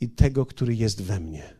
i 0.00 0.08
tego, 0.08 0.46
który 0.46 0.74
jest 0.74 1.02
we 1.02 1.20
mnie. 1.20 1.54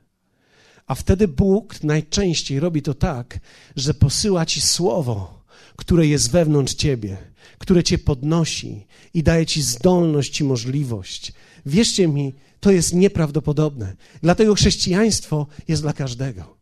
A 0.87 0.95
wtedy 0.95 1.29
Bóg 1.29 1.85
najczęściej 1.85 2.61
robi 2.61 2.83
to 2.83 2.95
tak, 2.95 3.41
że 3.77 3.95
posyła 3.95 4.47
ci 4.47 4.61
słowo, 4.61 5.43
które 5.77 6.07
jest 6.07 6.31
wewnątrz 6.31 6.75
ciebie, 6.75 7.17
które 7.59 7.85
cię 7.85 7.99
podnosi 7.99 8.87
i 9.15 9.23
daje 9.23 9.47
ci 9.47 9.63
zdolność 9.63 10.41
i 10.41 10.45
możliwość. 10.45 11.33
Wierzcie 11.67 12.09
mi, 12.09 12.35
to 12.61 12.71
jest 12.71 12.95
nieprawdopodobne. 12.95 13.97
Dlatego 14.23 14.55
chrześcijaństwo 14.55 15.47
jest 15.69 15.83
dla 15.83 15.93
każdego. 15.93 16.56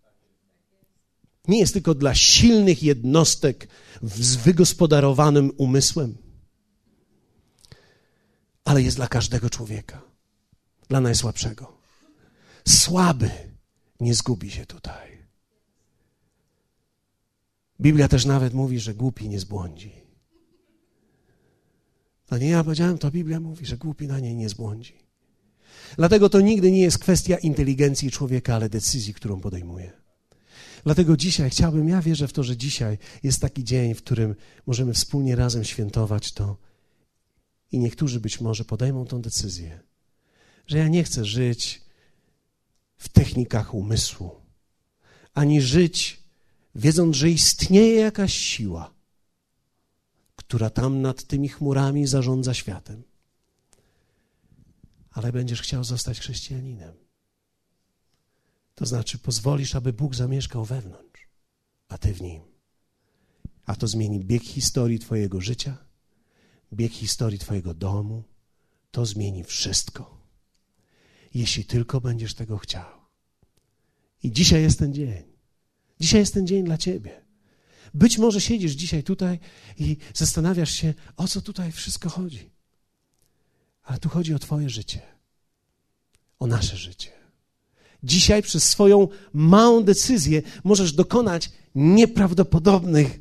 Nie 1.48 1.58
jest 1.58 1.72
tylko 1.72 1.94
dla 1.94 2.14
silnych 2.14 2.82
jednostek 2.82 3.68
z 4.02 4.36
wygospodarowanym 4.36 5.52
umysłem, 5.56 6.16
ale 8.64 8.82
jest 8.82 8.96
dla 8.96 9.08
każdego 9.08 9.50
człowieka, 9.50 10.02
dla 10.88 11.00
najsłabszego. 11.00 11.78
Słaby 12.68 13.30
nie 14.00 14.14
zgubi 14.14 14.50
się 14.50 14.66
tutaj. 14.66 15.24
Biblia 17.80 18.08
też 18.08 18.24
nawet 18.24 18.54
mówi, 18.54 18.80
że 18.80 18.94
głupi 18.94 19.28
nie 19.28 19.40
zbłądzi. 19.40 19.92
To 22.26 22.38
nie 22.38 22.48
ja 22.48 22.64
powiedziałem, 22.64 22.98
to 22.98 23.10
Biblia 23.10 23.40
mówi, 23.40 23.66
że 23.66 23.76
głupi 23.76 24.06
na 24.06 24.20
niej 24.20 24.36
nie 24.36 24.48
zbłądzi. 24.48 24.94
Dlatego 25.96 26.28
to 26.28 26.40
nigdy 26.40 26.72
nie 26.72 26.80
jest 26.80 26.98
kwestia 26.98 27.36
inteligencji 27.36 28.10
człowieka, 28.10 28.54
ale 28.54 28.68
decyzji, 28.68 29.14
którą 29.14 29.40
podejmuje. 29.40 30.03
Dlatego 30.84 31.16
dzisiaj 31.16 31.50
chciałbym, 31.50 31.88
ja 31.88 32.02
wierzę 32.02 32.28
w 32.28 32.32
to, 32.32 32.42
że 32.42 32.56
dzisiaj 32.56 32.98
jest 33.22 33.40
taki 33.40 33.64
dzień, 33.64 33.94
w 33.94 34.02
którym 34.02 34.34
możemy 34.66 34.94
wspólnie 34.94 35.36
razem 35.36 35.64
świętować 35.64 36.32
to 36.32 36.56
i 37.72 37.78
niektórzy 37.78 38.20
być 38.20 38.40
może 38.40 38.64
podejmą 38.64 39.06
tą 39.06 39.22
decyzję, 39.22 39.80
że 40.66 40.78
ja 40.78 40.88
nie 40.88 41.04
chcę 41.04 41.24
żyć 41.24 41.82
w 42.96 43.08
technikach 43.08 43.74
umysłu, 43.74 44.30
ani 45.34 45.60
żyć 45.60 46.22
wiedząc, 46.74 47.16
że 47.16 47.30
istnieje 47.30 47.94
jakaś 47.94 48.34
siła, 48.34 48.94
która 50.36 50.70
tam 50.70 51.02
nad 51.02 51.24
tymi 51.24 51.48
chmurami 51.48 52.06
zarządza 52.06 52.54
światem. 52.54 53.02
Ale 55.10 55.32
będziesz 55.32 55.62
chciał 55.62 55.84
zostać 55.84 56.20
chrześcijaninem. 56.20 57.03
To 58.74 58.86
znaczy 58.86 59.18
pozwolisz, 59.18 59.74
aby 59.74 59.92
Bóg 59.92 60.14
zamieszkał 60.14 60.64
wewnątrz, 60.64 61.28
a 61.88 61.98
ty 61.98 62.14
w 62.14 62.22
nim. 62.22 62.42
A 63.64 63.76
to 63.76 63.88
zmieni 63.88 64.20
bieg 64.20 64.42
historii 64.42 64.98
Twojego 64.98 65.40
życia, 65.40 65.84
bieg 66.72 66.92
historii 66.92 67.38
Twojego 67.38 67.74
domu. 67.74 68.24
To 68.90 69.06
zmieni 69.06 69.44
wszystko. 69.44 70.20
Jeśli 71.34 71.64
tylko 71.64 72.00
będziesz 72.00 72.34
tego 72.34 72.58
chciał. 72.58 72.90
I 74.22 74.32
dzisiaj 74.32 74.62
jest 74.62 74.78
ten 74.78 74.94
dzień. 74.94 75.22
Dzisiaj 76.00 76.20
jest 76.20 76.34
ten 76.34 76.46
dzień 76.46 76.64
dla 76.64 76.78
Ciebie. 76.78 77.24
Być 77.94 78.18
może 78.18 78.40
siedzisz 78.40 78.72
dzisiaj 78.72 79.02
tutaj 79.02 79.38
i 79.78 79.96
zastanawiasz 80.14 80.70
się, 80.70 80.94
o 81.16 81.28
co 81.28 81.40
tutaj 81.40 81.72
wszystko 81.72 82.08
chodzi. 82.08 82.50
Ale 83.82 83.98
tu 83.98 84.08
chodzi 84.08 84.34
o 84.34 84.38
Twoje 84.38 84.70
życie, 84.70 85.02
o 86.38 86.46
nasze 86.46 86.76
życie. 86.76 87.23
Dzisiaj 88.04 88.42
przez 88.42 88.68
swoją 88.68 89.08
małą 89.32 89.84
decyzję 89.84 90.42
możesz 90.64 90.92
dokonać 90.92 91.50
nieprawdopodobnych 91.74 93.20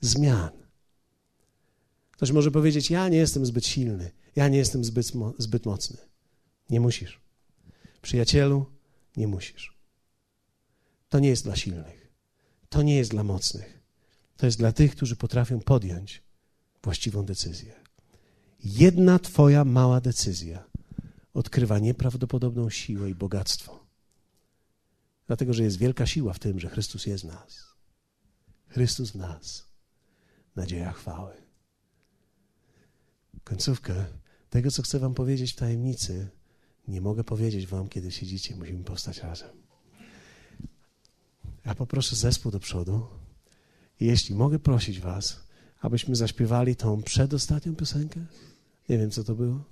zmian. 0.00 0.50
Ktoś 2.10 2.30
może 2.30 2.50
powiedzieć: 2.50 2.90
Ja 2.90 3.08
nie 3.08 3.18
jestem 3.18 3.46
zbyt 3.46 3.66
silny, 3.66 4.10
ja 4.36 4.48
nie 4.48 4.58
jestem 4.58 4.84
zbyt, 4.84 5.12
zbyt 5.38 5.66
mocny. 5.66 5.96
Nie 6.70 6.80
musisz. 6.80 7.20
Przyjacielu, 8.02 8.66
nie 9.16 9.28
musisz. 9.28 9.76
To 11.08 11.18
nie 11.18 11.28
jest 11.28 11.44
dla 11.44 11.56
silnych. 11.56 12.12
To 12.68 12.82
nie 12.82 12.96
jest 12.96 13.10
dla 13.10 13.24
mocnych. 13.24 13.82
To 14.36 14.46
jest 14.46 14.58
dla 14.58 14.72
tych, 14.72 14.96
którzy 14.96 15.16
potrafią 15.16 15.60
podjąć 15.60 16.22
właściwą 16.82 17.24
decyzję. 17.24 17.72
Jedna 18.64 19.18
Twoja 19.18 19.64
mała 19.64 20.00
decyzja 20.00 20.64
odkrywa 21.34 21.78
nieprawdopodobną 21.78 22.70
siłę 22.70 23.10
i 23.10 23.14
bogactwo. 23.14 23.81
Dlatego, 25.26 25.52
że 25.52 25.62
jest 25.62 25.78
wielka 25.78 26.06
siła 26.06 26.32
w 26.32 26.38
tym, 26.38 26.60
że 26.60 26.68
Chrystus 26.68 27.06
jest 27.06 27.24
w 27.24 27.26
nas. 27.26 27.74
Chrystus 28.68 29.10
w 29.10 29.14
nas. 29.14 29.68
Nadzieja 30.56 30.92
chwały. 30.92 31.32
Końcówkę 33.44 34.06
tego, 34.50 34.70
co 34.70 34.82
chcę 34.82 34.98
Wam 34.98 35.14
powiedzieć 35.14 35.52
w 35.52 35.56
tajemnicy, 35.56 36.28
nie 36.88 37.00
mogę 37.00 37.24
powiedzieć 37.24 37.66
Wam, 37.66 37.88
kiedy 37.88 38.10
siedzicie. 38.10 38.56
Musimy 38.56 38.84
powstać 38.84 39.18
razem. 39.18 39.62
Ja 41.64 41.74
poproszę 41.74 42.16
zespół 42.16 42.52
do 42.52 42.60
przodu. 42.60 43.06
Jeśli 44.00 44.34
mogę 44.34 44.58
prosić 44.58 45.00
Was, 45.00 45.46
abyśmy 45.80 46.16
zaśpiewali 46.16 46.76
tą 46.76 47.02
przedostatnią 47.02 47.76
piosenkę. 47.76 48.20
Nie 48.88 48.98
wiem, 48.98 49.10
co 49.10 49.24
to 49.24 49.34
było. 49.34 49.64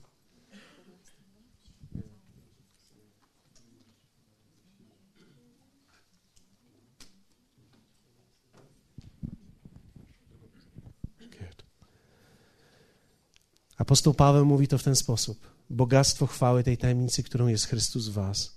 Apostoł 13.80 14.14
Paweł 14.14 14.46
mówi 14.46 14.68
to 14.68 14.78
w 14.78 14.82
ten 14.82 14.96
sposób. 14.96 15.50
Bogactwo 15.70 16.26
chwały 16.26 16.64
tej 16.64 16.78
tajemnicy, 16.78 17.22
którą 17.22 17.46
jest 17.46 17.66
Chrystus 17.66 18.08
w 18.08 18.12
was, 18.12 18.56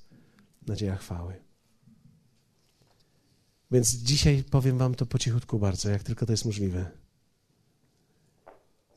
nadzieja 0.68 0.96
chwały. 0.96 1.34
Więc 3.72 3.90
dzisiaj 3.90 4.44
powiem 4.44 4.78
wam 4.78 4.96
to 4.96 5.06
po 5.06 5.20
cichutku 5.20 5.60
bardzo, 5.60 5.90
jak 5.90 6.04
tylko 6.04 6.26
to 6.26 6.34
jest 6.34 6.46
możliwe. 6.46 6.92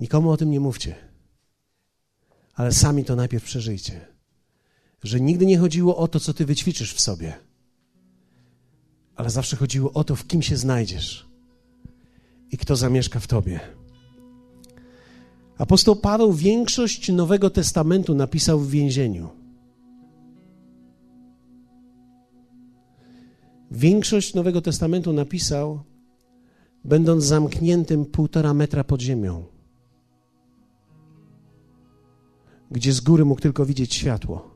Nikomu 0.01 0.31
o 0.31 0.37
tym 0.37 0.51
nie 0.51 0.61
mówcie, 0.61 0.97
ale 2.55 2.73
sami 2.73 3.05
to 3.05 3.17
najpierw 3.17 3.45
przeżyjcie. 3.45 4.07
Że 5.03 5.21
nigdy 5.21 5.47
nie 5.47 5.59
chodziło 5.59 5.97
o 5.97 6.09
to, 6.09 6.21
co 6.21 6.35
ty 6.35 6.47
wyćwiczysz 6.47 6.95
w 6.95 7.01
sobie, 7.01 7.39
ale 9.17 9.31
zawsze 9.31 9.57
chodziło 9.57 9.93
o 9.93 10.05
to, 10.05 10.17
w 10.17 10.27
kim 10.27 10.43
się 10.43 10.57
znajdziesz 10.57 11.27
i 12.51 12.59
kto 12.59 12.77
zamieszka 12.77 13.21
w 13.21 13.27
tobie. 13.27 13.86
Apostoł 15.59 15.97
Paweł 15.97 16.33
większość 16.33 17.13
Nowego 17.13 17.51
Testamentu 17.51 18.15
napisał 18.15 18.61
w 18.61 18.71
więzieniu. 18.71 19.29
Większość 23.71 24.35
Nowego 24.35 24.63
Testamentu 24.63 25.13
napisał, 25.13 25.81
będąc 26.85 27.25
zamkniętym 27.25 28.05
półtora 28.05 28.55
metra 28.55 28.85
pod 28.85 29.01
ziemią, 29.01 29.45
gdzie 32.71 32.93
z 32.93 33.01
góry 33.01 33.25
mógł 33.25 33.41
tylko 33.41 33.67
widzieć 33.67 33.95
światło. 33.95 34.51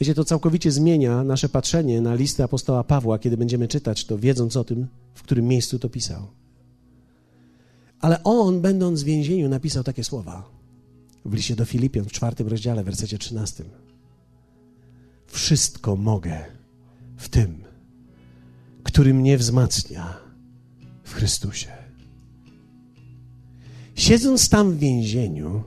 Wiecie, 0.00 0.14
to 0.14 0.24
całkowicie 0.24 0.70
zmienia 0.70 1.24
nasze 1.24 1.48
patrzenie 1.48 2.00
na 2.00 2.14
listy 2.14 2.44
apostoła 2.44 2.84
Pawła, 2.84 3.18
kiedy 3.18 3.36
będziemy 3.36 3.68
czytać 3.68 4.04
to, 4.04 4.18
wiedząc 4.18 4.56
o 4.56 4.64
tym, 4.64 4.86
w 5.14 5.22
którym 5.22 5.48
miejscu 5.48 5.78
to 5.78 5.88
pisał. 5.88 6.41
Ale 8.02 8.24
on, 8.24 8.60
będąc 8.60 9.02
w 9.02 9.06
więzieniu, 9.06 9.48
napisał 9.48 9.84
takie 9.84 10.04
słowa 10.04 10.50
w 11.24 11.34
liście 11.34 11.56
do 11.56 11.64
Filipian 11.64 12.04
w 12.04 12.12
czwartym 12.12 12.48
rozdziale, 12.48 12.84
wersecie 12.84 13.18
trzynastym. 13.18 13.68
Wszystko 15.26 15.96
mogę 15.96 16.44
w 17.16 17.28
tym, 17.28 17.64
który 18.82 19.14
mnie 19.14 19.38
wzmacnia 19.38 20.16
w 21.04 21.14
Chrystusie. 21.14 21.72
Siedząc 23.94 24.48
tam 24.48 24.72
w 24.72 24.78
więzieniu, 24.78 25.62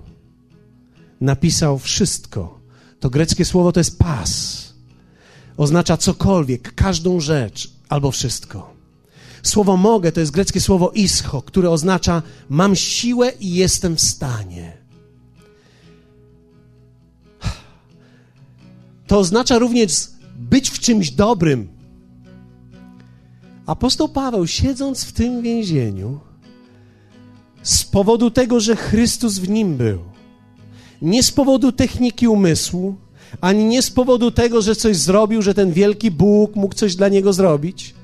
napisał 1.22 1.80
wszystko. 1.80 2.60
To 3.00 3.10
greckie 3.10 3.46
słowo 3.46 3.72
to 3.72 3.80
jest 3.80 4.00
pas. 4.00 4.74
Oznacza 5.58 5.98
cokolwiek, 5.98 6.76
każdą 6.76 7.20
rzecz 7.20 7.72
albo 7.90 8.12
wszystko. 8.12 8.75
Słowo 9.46 9.78
mogę 9.78 10.12
to 10.12 10.20
jest 10.20 10.32
greckie 10.32 10.62
słowo 10.62 10.92
ischo, 10.96 11.42
które 11.42 11.70
oznacza 11.70 12.22
mam 12.50 12.76
siłę 12.76 13.32
i 13.40 13.54
jestem 13.54 13.96
w 13.96 14.02
stanie. 14.02 14.78
To 19.08 19.20
oznacza 19.20 19.58
również 19.58 19.92
być 20.36 20.70
w 20.70 20.80
czymś 20.80 21.12
dobrym. 21.12 21.68
Apostoł 23.66 24.10
Paweł, 24.10 24.48
siedząc 24.48 25.04
w 25.04 25.12
tym 25.12 25.42
więzieniu, 25.42 26.20
z 27.64 27.84
powodu 27.84 28.32
tego, 28.32 28.60
że 28.60 28.76
Chrystus 28.76 29.38
w 29.38 29.50
nim 29.50 29.78
był, 29.78 30.00
nie 31.02 31.24
z 31.24 31.32
powodu 31.32 31.72
techniki 31.72 32.28
umysłu, 32.28 32.96
ani 33.42 33.66
nie 33.66 33.82
z 33.82 33.92
powodu 33.92 34.32
tego, 34.32 34.62
że 34.62 34.76
coś 34.76 34.98
zrobił, 34.98 35.42
że 35.42 35.54
ten 35.54 35.72
wielki 35.74 36.12
Bóg 36.12 36.56
mógł 36.56 36.76
coś 36.76 36.96
dla 36.96 37.10
niego 37.10 37.34
zrobić, 37.34 37.96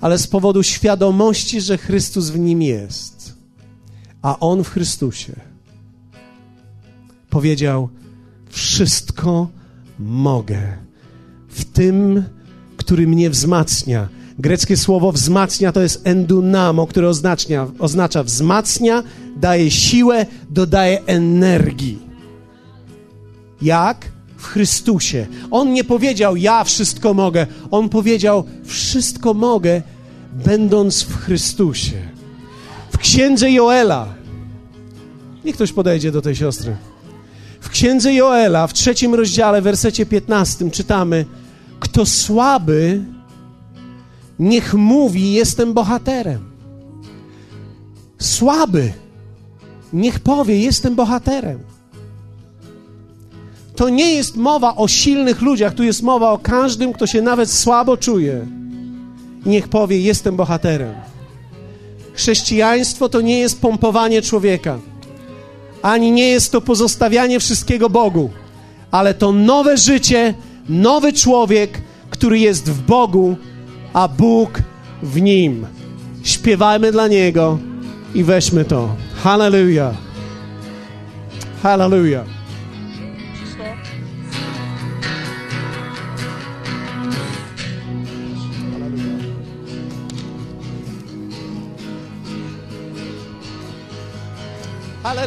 ale 0.00 0.18
z 0.18 0.26
powodu 0.26 0.62
świadomości, 0.62 1.60
że 1.60 1.78
Chrystus 1.78 2.30
w 2.30 2.38
nim 2.38 2.62
jest, 2.62 3.34
a 4.22 4.38
on 4.38 4.64
w 4.64 4.68
Chrystusie. 4.68 5.32
Powiedział: 7.30 7.88
Wszystko 8.48 9.48
mogę 9.98 10.60
w 11.48 11.64
tym, 11.64 12.24
który 12.76 13.06
mnie 13.06 13.30
wzmacnia. 13.30 14.08
Greckie 14.38 14.76
słowo 14.76 15.12
wzmacnia 15.12 15.72
to 15.72 15.80
jest 15.80 16.06
endunamo, 16.06 16.86
które 16.86 17.08
oznacza, 17.08 17.66
oznacza 17.78 18.22
wzmacnia, 18.22 19.02
daje 19.36 19.70
siłę, 19.70 20.26
dodaje 20.50 21.04
energii. 21.06 21.98
Jak? 23.62 24.12
W 24.40 24.46
Chrystusie. 24.46 25.26
On 25.50 25.72
nie 25.72 25.84
powiedział, 25.84 26.36
ja 26.36 26.64
wszystko 26.64 27.14
mogę. 27.14 27.46
On 27.70 27.88
powiedział, 27.88 28.44
wszystko 28.64 29.34
mogę, 29.34 29.82
będąc 30.32 31.02
w 31.02 31.16
Chrystusie. 31.16 32.08
W 32.92 32.98
księdze 32.98 33.50
Joela, 33.50 34.14
niech 35.44 35.54
ktoś 35.54 35.72
podejdzie 35.72 36.12
do 36.12 36.22
tej 36.22 36.36
siostry. 36.36 36.76
W 37.60 37.68
księdze 37.68 38.14
Joela, 38.14 38.66
w 38.66 38.72
trzecim 38.72 39.14
rozdziale, 39.14 39.62
wersecie 39.62 40.06
15 40.06 40.70
czytamy: 40.70 41.24
Kto 41.80 42.06
słaby, 42.06 43.04
niech 44.38 44.74
mówi, 44.74 45.32
jestem 45.32 45.74
bohaterem. 45.74 46.50
Słaby, 48.18 48.92
niech 49.92 50.20
powie, 50.20 50.60
jestem 50.60 50.94
bohaterem. 50.94 51.58
To 53.80 53.88
nie 53.88 54.14
jest 54.14 54.36
mowa 54.36 54.76
o 54.76 54.88
silnych 54.88 55.42
ludziach, 55.42 55.74
tu 55.74 55.82
jest 55.82 56.02
mowa 56.02 56.30
o 56.30 56.38
każdym, 56.38 56.92
kto 56.92 57.06
się 57.06 57.22
nawet 57.22 57.50
słabo 57.50 57.96
czuje. 57.96 58.46
Niech 59.46 59.68
powie: 59.68 60.00
Jestem 60.00 60.36
bohaterem. 60.36 60.94
Chrześcijaństwo 62.14 63.08
to 63.08 63.20
nie 63.20 63.38
jest 63.38 63.60
pompowanie 63.60 64.22
człowieka, 64.22 64.78
ani 65.82 66.12
nie 66.12 66.28
jest 66.28 66.52
to 66.52 66.60
pozostawianie 66.60 67.40
wszystkiego 67.40 67.90
Bogu, 67.90 68.30
ale 68.90 69.14
to 69.14 69.32
nowe 69.32 69.76
życie, 69.76 70.34
nowy 70.68 71.12
człowiek, 71.12 71.80
który 72.10 72.38
jest 72.38 72.70
w 72.70 72.82
Bogu, 72.82 73.36
a 73.92 74.08
Bóg 74.08 74.62
w 75.02 75.20
nim. 75.20 75.66
Śpiewajmy 76.22 76.92
dla 76.92 77.08
Niego 77.08 77.58
i 78.14 78.24
weźmy 78.24 78.64
to. 78.64 78.88
Hallelujah. 79.22 79.94
Hallelujah. 81.62 82.39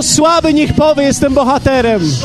Kto 0.00 0.08
słaby, 0.08 0.54
niech 0.54 0.74
powie, 0.74 1.02
jestem 1.02 1.34
bohaterem. 1.34 2.04
Żyje. 2.04 2.20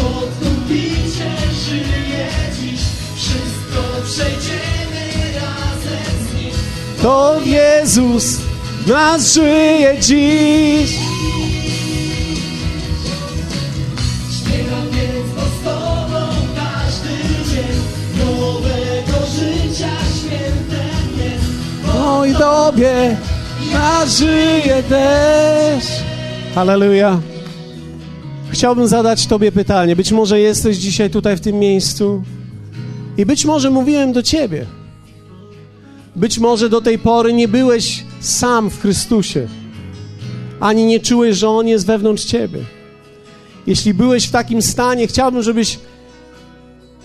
To 7.02 7.36
Jezus 7.46 8.38
nas 8.88 9.34
żyje 9.34 9.96
dziś. 10.00 10.90
Śpiewam 14.32 14.90
więc, 14.92 15.30
bo 15.36 15.42
z 15.42 15.64
Tobą 15.64 16.26
każdy 16.56 17.14
dzień 17.52 17.76
nowego 18.18 19.26
życia 19.36 19.92
świętem 20.18 21.08
jest. 21.18 21.98
Oj, 22.08 22.36
tobie 22.36 23.18
ja 23.72 24.06
żyję 24.06 24.84
też. 24.90 25.86
Halleluja. 26.56 27.35
Chciałbym 28.56 28.88
zadać 28.88 29.28
Tobie 29.28 29.52
pytanie. 29.52 29.96
Być 29.96 30.12
może 30.12 30.40
jesteś 30.40 30.78
dzisiaj 30.78 31.10
tutaj 31.10 31.38
w 31.38 31.42
tym 31.42 31.60
miejscu 31.60 32.24
i 33.18 33.26
być 33.26 33.46
może 33.46 33.70
mówiłem 33.70 34.14
do 34.14 34.24
Ciebie. 34.24 34.66
Być 36.16 36.40
może 36.40 36.70
do 36.70 36.82
tej 36.82 37.00
pory 37.00 37.34
nie 37.34 37.48
byłeś 37.48 38.04
sam 38.20 38.70
w 38.70 38.82
Chrystusie, 38.82 39.48
ani 40.60 40.86
nie 40.86 41.00
czułeś, 41.00 41.38
że 41.38 41.50
On 41.50 41.68
jest 41.68 41.86
wewnątrz 41.86 42.24
Ciebie. 42.24 42.60
Jeśli 43.68 43.94
byłeś 43.94 44.26
w 44.26 44.32
takim 44.32 44.62
stanie, 44.62 45.08
chciałbym, 45.08 45.44
żebyś 45.44 45.80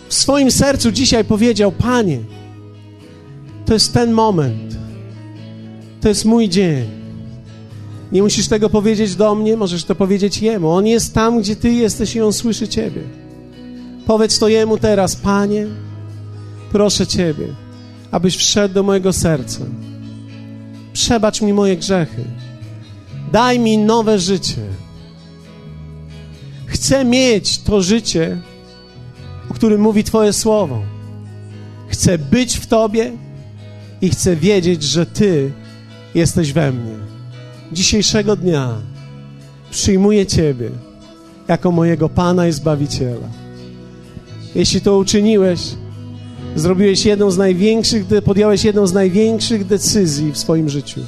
w 0.09 0.15
swoim 0.15 0.51
sercu 0.51 0.93
dzisiaj 0.93 1.25
powiedział: 1.25 1.73
Panie, 1.73 2.19
to 3.67 3.75
jest 3.75 3.95
ten 3.95 4.13
moment. 4.13 4.77
To 6.01 6.09
jest 6.09 6.25
mój 6.25 6.49
dzień. 6.49 7.00
Nie 8.13 8.23
musisz 8.23 8.49
tego 8.49 8.71
powiedzieć 8.71 9.17
do 9.17 9.35
mnie, 9.35 9.57
możesz 9.57 9.85
to 9.85 9.95
powiedzieć 9.95 10.43
Jemu. 10.43 10.71
On 10.71 10.87
jest 10.87 11.15
tam, 11.15 11.41
gdzie 11.41 11.57
Ty 11.57 11.71
jesteś 11.71 12.17
i 12.17 12.21
On 12.21 12.33
słyszy 12.33 12.69
Ciebie. 12.69 13.03
Powiedz 14.07 14.39
to 14.39 14.49
Jemu 14.49 14.79
teraz, 14.79 15.17
Panie, 15.17 15.67
proszę 16.73 17.07
Ciebie, 17.07 17.47
abyś 18.11 18.37
wszedł 18.37 18.75
do 18.75 18.83
mojego 18.83 19.13
serca. 19.13 19.61
Przebacz 20.93 21.41
mi 21.41 21.53
moje 21.53 21.77
grzechy. 21.77 22.25
Daj 23.33 23.59
mi 23.59 23.79
nowe 23.79 24.19
życie. 24.19 24.63
Chcę 26.67 27.05
mieć 27.05 27.59
to 27.59 27.83
życie, 27.83 28.39
o 29.51 29.55
którym 29.55 29.81
mówi 29.81 30.05
Twoje 30.05 30.33
słowo. 30.33 30.83
Chcę 31.89 32.19
być 32.19 32.57
w 32.57 32.67
Tobie 32.67 33.13
i 34.01 34.11
chcę 34.11 34.37
wiedzieć, 34.37 34.83
że 34.83 35.07
Ty 35.07 35.53
jesteś 36.15 36.53
we 36.53 36.73
mnie. 36.73 37.10
Dzisiejszego 37.73 38.37
dnia 38.37 38.75
przyjmuję 39.71 40.27
Ciebie 40.27 40.71
jako 41.49 41.71
mojego 41.71 42.09
Pana 42.09 42.49
i 42.49 42.53
Zbawiciela. 42.53 43.29
Jeśli 44.55 44.81
to 44.81 44.99
uczyniłeś, 44.99 45.61
zrobiłeś 46.57 47.05
jedną 47.05 47.31
z 47.31 47.39
największych, 47.39 48.05
podjąłeś 48.25 48.65
jedną 48.65 48.87
z 48.87 48.93
największych 48.93 49.67
decyzji 49.67 50.33
w 50.33 50.39
swoim 50.39 50.69
życiu. 50.69 51.01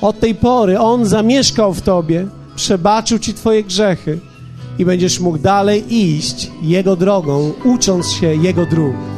Od 0.00 0.20
tej 0.20 0.34
pory 0.34 0.78
On 0.78 1.06
zamieszkał 1.06 1.74
w 1.74 1.80
Tobie, 1.80 2.26
przebaczył 2.56 3.18
Ci 3.18 3.34
Twoje 3.34 3.64
grzechy 3.64 4.18
i 4.78 4.84
będziesz 4.84 5.20
mógł 5.20 5.38
dalej 5.38 5.94
iść 5.94 6.50
Jego 6.62 6.96
drogą, 6.96 7.52
ucząc 7.64 8.12
się 8.12 8.34
Jego 8.34 8.66
dróg. 8.66 9.15